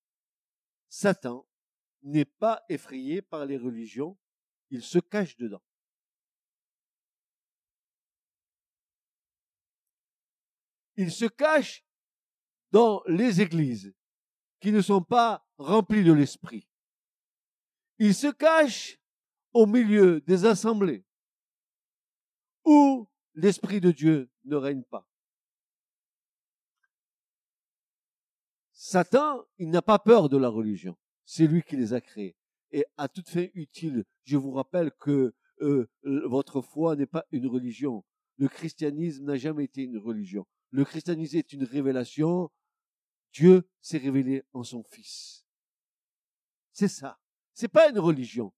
[0.89, 1.47] Satan
[2.03, 4.17] n'est pas effrayé par les religions,
[4.69, 5.63] il se cache dedans.
[10.97, 11.85] Il se cache
[12.71, 13.93] dans les églises
[14.59, 16.67] qui ne sont pas remplies de l'esprit.
[17.99, 18.99] Il se cache
[19.53, 21.03] au milieu des assemblées
[22.65, 25.07] où l'Esprit de Dieu ne règne pas.
[28.73, 30.97] Satan, il n'a pas peur de la religion.
[31.25, 32.35] C'est lui qui les a créés.
[32.71, 37.47] Et à toute fin utile, je vous rappelle que euh, votre foi n'est pas une
[37.47, 38.03] religion.
[38.37, 40.45] Le christianisme n'a jamais été une religion.
[40.71, 42.51] Le christianisme est une révélation.
[43.31, 45.45] Dieu s'est révélé en son Fils.
[46.71, 47.19] C'est ça.
[47.53, 48.53] C'est pas une religion.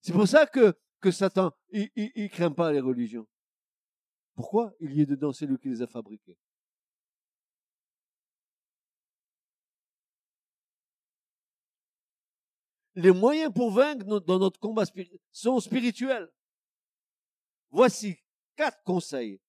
[0.00, 0.76] C'est pour ça que,
[1.10, 3.26] Satan, il, il craint pas les religions.
[4.34, 5.32] Pourquoi il y est dedans?
[5.32, 6.38] C'est lui qui les a fabriqués.
[12.94, 14.84] Les moyens pour vaincre dans notre combat
[15.30, 16.28] sont spirituels.
[17.70, 18.16] Voici
[18.56, 19.40] quatre conseils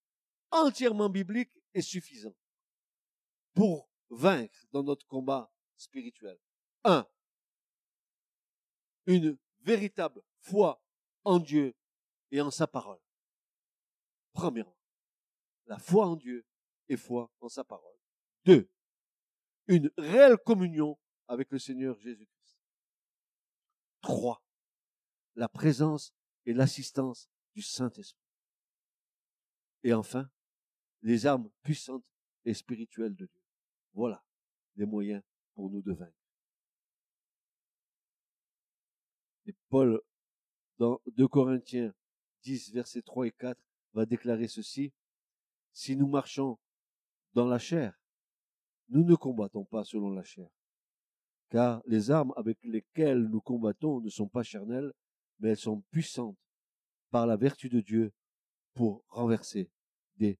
[0.51, 2.36] entièrement bibliques et suffisants
[3.53, 6.38] pour vaincre dans notre combat spirituel.
[6.84, 7.07] Un,
[9.05, 10.84] une véritable foi
[11.23, 11.73] en Dieu
[12.32, 12.99] et en sa parole.
[14.34, 14.77] Premièrement,
[15.67, 16.45] la foi en Dieu
[16.89, 17.97] et foi en sa parole.
[18.43, 18.69] Deux,
[19.67, 22.59] une réelle communion avec le Seigneur Jésus-Christ.
[24.01, 24.43] Trois,
[25.36, 26.13] la présence
[26.45, 28.27] et l'assistance du Saint-Esprit.
[29.84, 30.30] Et enfin,
[31.02, 32.06] les armes puissantes
[32.45, 33.41] et spirituelles de Dieu.
[33.93, 34.24] Voilà
[34.76, 35.22] les moyens
[35.54, 36.14] pour nous de vaincre.
[39.45, 40.02] Et Paul,
[40.78, 41.93] dans 2 Corinthiens
[42.43, 43.60] 10, versets 3 et 4,
[43.93, 44.93] va déclarer ceci
[45.74, 46.58] si nous marchons
[47.34, 48.00] dans la chair,
[48.89, 50.50] nous ne combattons pas selon la chair.
[51.50, 54.93] Car les armes avec lesquelles nous combattons ne sont pas charnelles,
[55.39, 56.38] mais elles sont puissantes
[57.10, 58.12] par la vertu de Dieu
[58.74, 59.70] pour renverser
[60.18, 60.38] des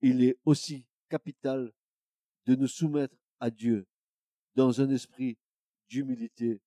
[0.00, 1.72] Il est aussi capital
[2.46, 3.86] de nous soumettre à Dieu
[4.54, 5.38] dans un esprit
[5.88, 6.60] d'humilité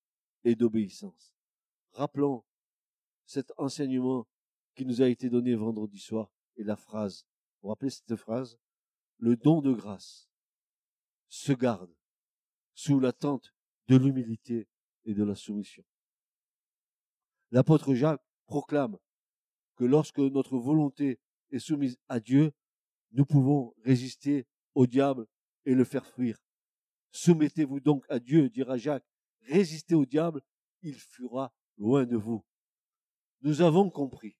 [0.43, 1.33] et d'obéissance.
[1.91, 2.43] Rappelons
[3.25, 4.27] cet enseignement
[4.75, 7.25] qui nous a été donné vendredi soir et la phrase.
[7.61, 8.57] Vous rappelez cette phrase
[9.17, 10.29] Le don de grâce
[11.29, 11.93] se garde
[12.73, 13.53] sous l'attente
[13.87, 14.67] de l'humilité
[15.05, 15.83] et de la soumission.
[17.51, 18.97] L'apôtre Jacques proclame
[19.75, 21.19] que lorsque notre volonté
[21.51, 22.51] est soumise à Dieu,
[23.11, 25.27] nous pouvons résister au diable
[25.65, 26.37] et le faire fuir.
[27.11, 29.05] Soumettez-vous donc à Dieu, dira Jacques.
[29.47, 30.41] Résistez au diable,
[30.81, 32.43] il fuira loin de vous.
[33.41, 34.35] Nous avons compris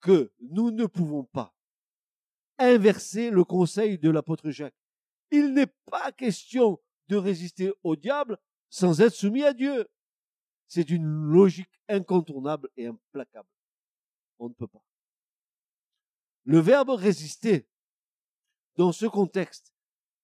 [0.00, 1.54] que nous ne pouvons pas
[2.58, 4.76] inverser le conseil de l'apôtre Jacques.
[5.30, 8.38] Il n'est pas question de résister au diable
[8.70, 9.86] sans être soumis à Dieu.
[10.68, 13.48] C'est une logique incontournable et implacable.
[14.42, 14.82] On ne peut pas.
[16.42, 17.68] Le verbe résister,
[18.76, 19.72] dans ce contexte,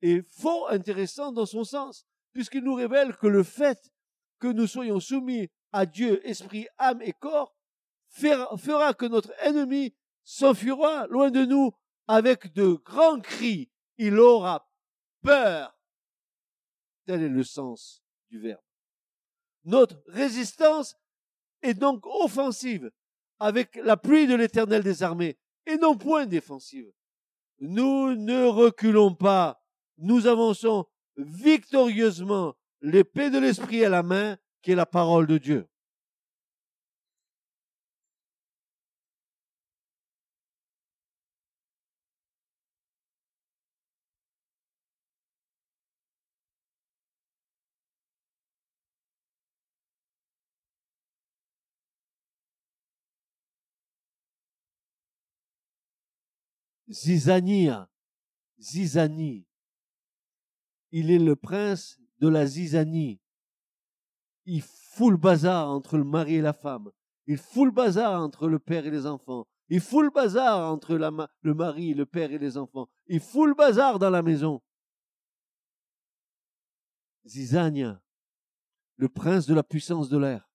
[0.02, 3.78] est fort intéressant dans son sens, puisqu'il nous révèle que le fait
[4.40, 7.54] que nous soyons soumis à Dieu, esprit, âme et corps,
[8.08, 9.94] fera que notre ennemi
[10.24, 11.70] s'enfuira loin de nous
[12.08, 13.70] avec de grands cris.
[13.98, 14.68] Il aura
[15.22, 15.78] peur.
[17.06, 18.64] Tel est le sens du verbe.
[19.62, 20.96] Notre résistance
[21.62, 22.90] est donc offensive
[23.40, 25.36] avec la pluie de l'éternel des armées
[25.66, 26.90] et non point défensive.
[27.60, 29.62] Nous ne reculons pas.
[29.98, 30.86] Nous avançons
[31.16, 35.66] victorieusement l'épée de l'esprit à la main qui est la parole de Dieu.
[56.88, 57.90] Zizania.
[58.58, 59.46] Zizanie.
[60.90, 63.20] Il est le prince de la zizanie.
[64.44, 66.90] Il fout le bazar entre le mari et la femme.
[67.26, 69.46] Il fout le bazar entre le père et les enfants.
[69.68, 72.88] Il fout le bazar entre le mari, le père et les enfants.
[73.06, 74.62] Il fout le bazar dans la maison.
[77.26, 78.02] Zizania,
[78.96, 80.50] le prince de la puissance de l'air.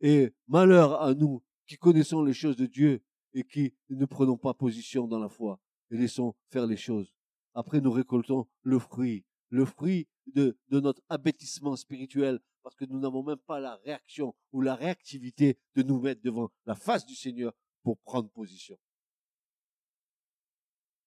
[0.00, 3.04] Et malheur à nous qui connaissons les choses de Dieu
[3.34, 5.60] et qui ne prenons pas position dans la foi
[5.90, 7.14] et laissons faire les choses.
[7.54, 13.22] Après, nous récoltons le fruit, le fruit de, notre abêtissement spirituel, parce que nous n'avons
[13.22, 17.54] même pas la réaction ou la réactivité de nous mettre devant la face du Seigneur
[17.82, 18.78] pour prendre position.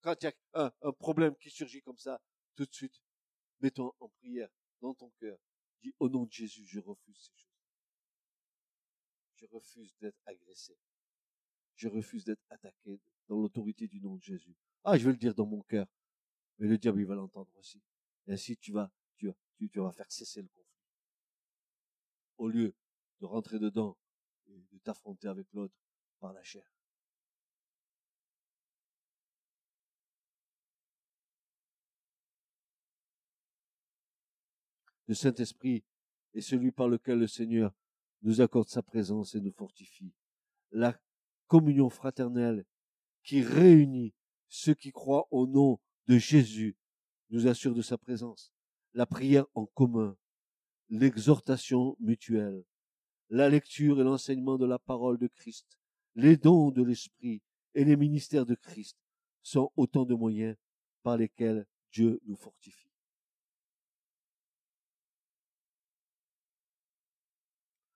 [0.01, 2.19] Quand il y a un, problème qui surgit comme ça,
[2.55, 3.01] tout de suite,
[3.59, 4.49] mettons en prière
[4.81, 5.37] dans ton cœur.
[5.83, 7.51] Dis, au nom de Jésus, je refuse ces choses.
[9.35, 10.75] Je refuse d'être agressé.
[11.81, 14.55] Je refuse d'être attaqué dans l'autorité du nom de Jésus.
[14.83, 15.87] Ah, je vais le dire dans mon cœur.
[16.59, 17.81] Mais le diable, il va l'entendre aussi.
[18.27, 19.33] Ainsi, tu vas, tu,
[19.67, 20.77] faire cesser le conflit.
[22.37, 22.75] Au lieu
[23.19, 23.97] de rentrer dedans
[24.45, 25.73] et de t'affronter avec l'autre
[26.19, 26.71] par la chair.
[35.07, 35.83] Le Saint-Esprit
[36.35, 37.73] est celui par lequel le Seigneur
[38.21, 40.13] nous accorde sa présence et nous fortifie.
[41.51, 42.63] Communion fraternelle
[43.23, 44.13] qui réunit
[44.47, 46.77] ceux qui croient au nom de Jésus
[47.29, 48.53] nous assure de sa présence.
[48.93, 50.15] La prière en commun,
[50.87, 52.63] l'exhortation mutuelle,
[53.29, 55.67] la lecture et l'enseignement de la parole de Christ,
[56.15, 57.41] les dons de l'Esprit
[57.73, 58.97] et les ministères de Christ
[59.43, 60.55] sont autant de moyens
[61.03, 62.93] par lesquels Dieu nous fortifie.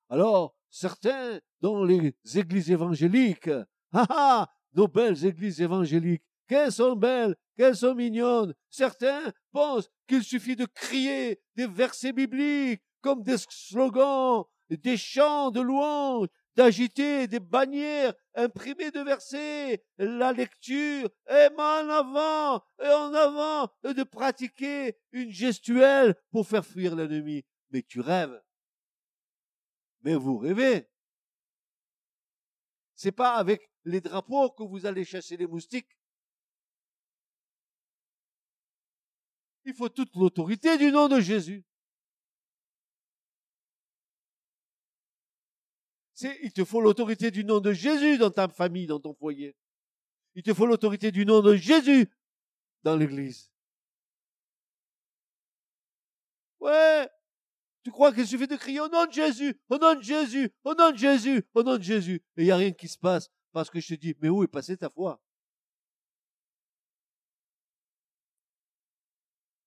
[0.09, 3.49] Alors, certains dans les églises évangéliques,
[3.93, 8.53] ah ah, nos belles églises évangéliques, qu'elles sont belles, qu'elles sont mignonnes.
[8.69, 15.61] Certains pensent qu'il suffit de crier des versets bibliques comme des slogans, des chants de
[15.61, 23.69] louange, d'agiter des bannières imprimées de versets, la lecture, et en avant, et en avant,
[23.87, 27.45] et de pratiquer une gestuelle pour faire fuir l'ennemi.
[27.71, 28.41] Mais tu rêves.
[30.05, 30.87] Mais vous rêvez.
[32.93, 35.97] C'est pas avec les drapeaux que vous allez chasser les moustiques.
[39.65, 41.65] Il faut toute l'autorité du nom de Jésus.
[46.21, 49.55] Il te faut l'autorité du nom de Jésus dans ta famille, dans ton foyer.
[50.35, 52.11] Il te faut l'autorité du nom de Jésus
[52.83, 53.51] dans l'église.
[56.59, 57.09] Ouais.
[57.95, 60.91] Crois qu'il suffit de crier au nom de Jésus, au nom de Jésus, au nom
[60.91, 62.21] de Jésus, au nom de Jésus.
[62.35, 64.43] Et il n'y a rien qui se passe parce que je te dis, mais où
[64.43, 65.21] est passée ta foi?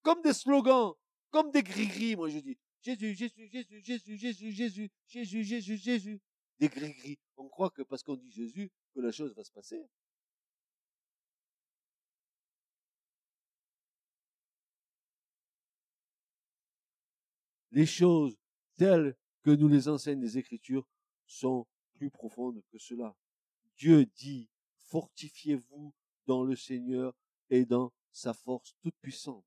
[0.02, 0.92] Comme des slogans,
[1.30, 2.58] comme des gris-gris, moi je dis.
[2.82, 6.20] Jésus, Jésus, Jésus, Jésus, Jésus, Jésus, Jésus, Jésus, Jésus
[6.58, 7.18] des gris-gris.
[7.38, 9.88] On croit que parce qu'on dit Jésus, que la chose va se passer.
[17.78, 18.36] Les choses
[18.76, 20.84] telles que nous les enseignent les Écritures
[21.26, 21.64] sont
[21.94, 23.14] plus profondes que cela.
[23.76, 24.50] Dieu dit,
[24.88, 25.94] fortifiez-vous
[26.26, 27.14] dans le Seigneur
[27.50, 29.44] et dans sa force toute puissante.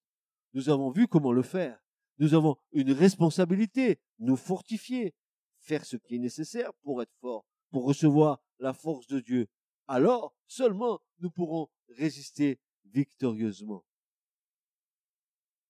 [0.53, 1.83] Nous avons vu comment le faire.
[2.19, 5.13] Nous avons une responsabilité, nous fortifier,
[5.59, 9.49] faire ce qui est nécessaire pour être fort, pour recevoir la force de Dieu.
[9.89, 13.83] Alors seulement nous pourrons résister victorieusement.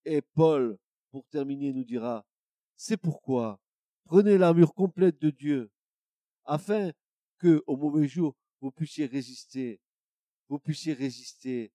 [0.05, 0.77] Et Paul,
[1.09, 2.23] pour terminer, nous dira,
[2.81, 3.61] c'est pourquoi
[4.05, 5.71] prenez l'armure complète de Dieu,
[6.45, 6.91] afin
[7.37, 9.79] que, au mauvais jour, vous puissiez résister,
[10.49, 11.71] vous puissiez résister,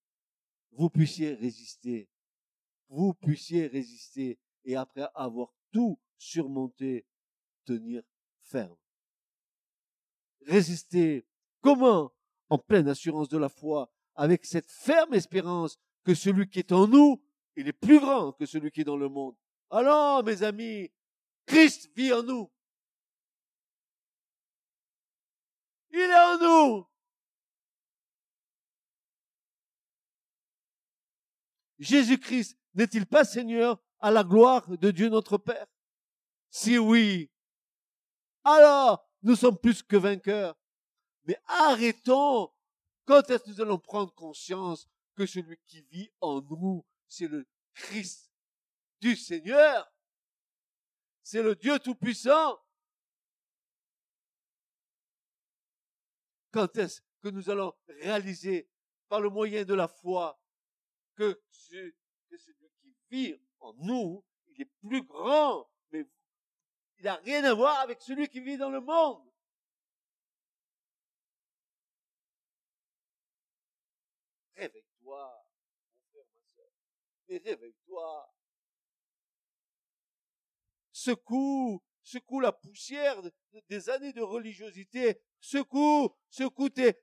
[0.72, 2.08] vous puissiez résister,
[2.88, 7.06] vous puissiez résister, et après avoir tout surmonté,
[7.64, 8.02] tenir
[8.40, 8.76] ferme.
[10.40, 11.24] Résister.
[11.60, 12.12] Comment?
[12.48, 16.88] En pleine assurance de la foi, avec cette ferme espérance que celui qui est en
[16.88, 17.22] nous,
[17.54, 19.36] il est plus grand que celui qui est dans le monde.
[19.70, 20.90] Alors, mes amis,
[21.46, 22.50] Christ vit en nous.
[25.90, 26.86] Il est en nous.
[31.78, 35.66] Jésus-Christ n'est-il pas Seigneur à la gloire de Dieu notre Père?
[36.50, 37.30] Si oui,
[38.44, 40.56] alors nous sommes plus que vainqueurs.
[41.24, 42.52] Mais arrêtons.
[43.04, 47.46] Quand est-ce que nous allons prendre conscience que celui qui vit en nous, c'est le
[47.74, 48.30] Christ
[49.00, 49.92] du Seigneur
[51.22, 52.60] C'est le Dieu Tout-Puissant
[56.50, 58.68] Quand est-ce que nous allons réaliser
[59.08, 60.40] par le moyen de la foi
[61.14, 61.32] que,
[62.30, 66.06] que celui qui vit en nous, il est plus grand, mais
[66.98, 69.22] il n'a rien à voir avec celui qui vit dans le monde.
[74.56, 75.44] Réveille-toi,
[75.92, 76.70] mon frère, ma soeur.
[77.28, 78.35] Mais réveille-toi.
[81.06, 83.22] Secoue, secoue la poussière
[83.68, 85.20] des années de religiosité.
[85.40, 86.94] Secoue, secoue tes,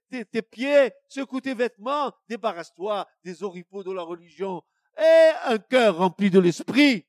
[0.51, 2.11] pieds, secoue tes vêtements.
[2.27, 4.61] Débarrasse-toi des oripeaux de la religion.
[4.97, 7.07] Et un cœur rempli de l'esprit.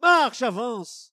[0.00, 1.12] Marche, avance.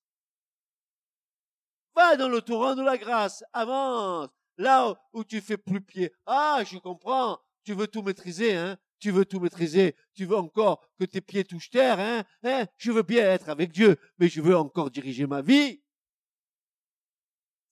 [1.96, 4.30] Va dans le torrent de la grâce, avance.
[4.58, 6.14] Là où tu fais plus pied.
[6.28, 7.40] Ah, je comprends.
[7.64, 8.78] Tu veux tout maîtriser, hein.
[9.02, 9.96] Tu veux tout maîtriser.
[10.14, 12.24] Tu veux encore que tes pieds touchent terre, hein.
[12.44, 12.68] hein?
[12.78, 15.84] Je veux bien être avec Dieu, mais je veux encore diriger ma vie.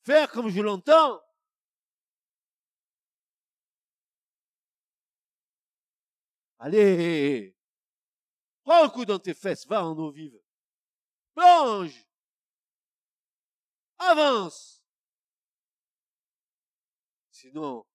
[0.04, 1.22] Faire comme je l'entends.
[6.58, 7.56] Allez,
[8.64, 10.38] prends un coup dans tes fesses, va en eau vive.
[11.36, 12.06] Plonge.
[14.00, 14.84] Avance.
[17.32, 17.86] Sinon,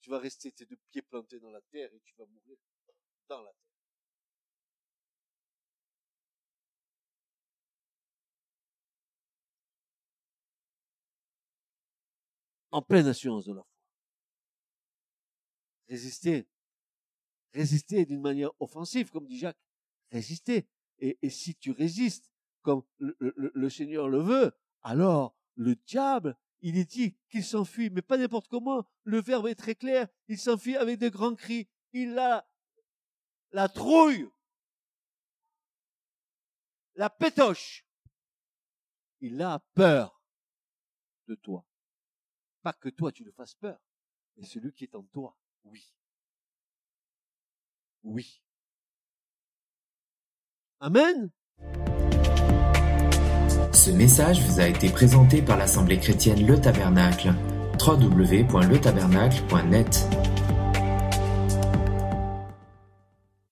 [0.00, 2.56] tu vas rester tes deux pieds plantés dans la terre et tu vas mourir
[3.28, 3.60] dans la terre.
[12.70, 13.70] En pleine assurance de la foi.
[15.88, 16.48] Résister.
[17.52, 19.56] Résister d'une manière offensive, comme dit Jacques.
[20.10, 20.66] Résister.
[20.98, 24.52] Et, et si tu résistes, comme le, Seigneur le veut,
[24.82, 28.84] alors le diable, il est dit qu'il s'enfuit, mais pas n'importe comment.
[29.04, 30.08] Le verbe est très clair.
[30.28, 31.68] Il s'enfuit avec de grands cris.
[31.92, 32.48] Il a
[33.54, 34.28] la trouille,
[36.96, 37.86] la pétoche.
[39.20, 40.20] Il a peur
[41.28, 41.64] de toi.
[42.62, 43.78] Pas que toi tu le fasses peur,
[44.36, 45.34] mais celui qui est en toi,
[45.64, 45.94] oui.
[48.02, 48.42] Oui.
[50.80, 51.30] Amen.
[53.72, 57.32] Ce message vous a été présenté par l'Assemblée chrétienne Le Tabernacle.
[57.80, 60.06] www.letabernacle.net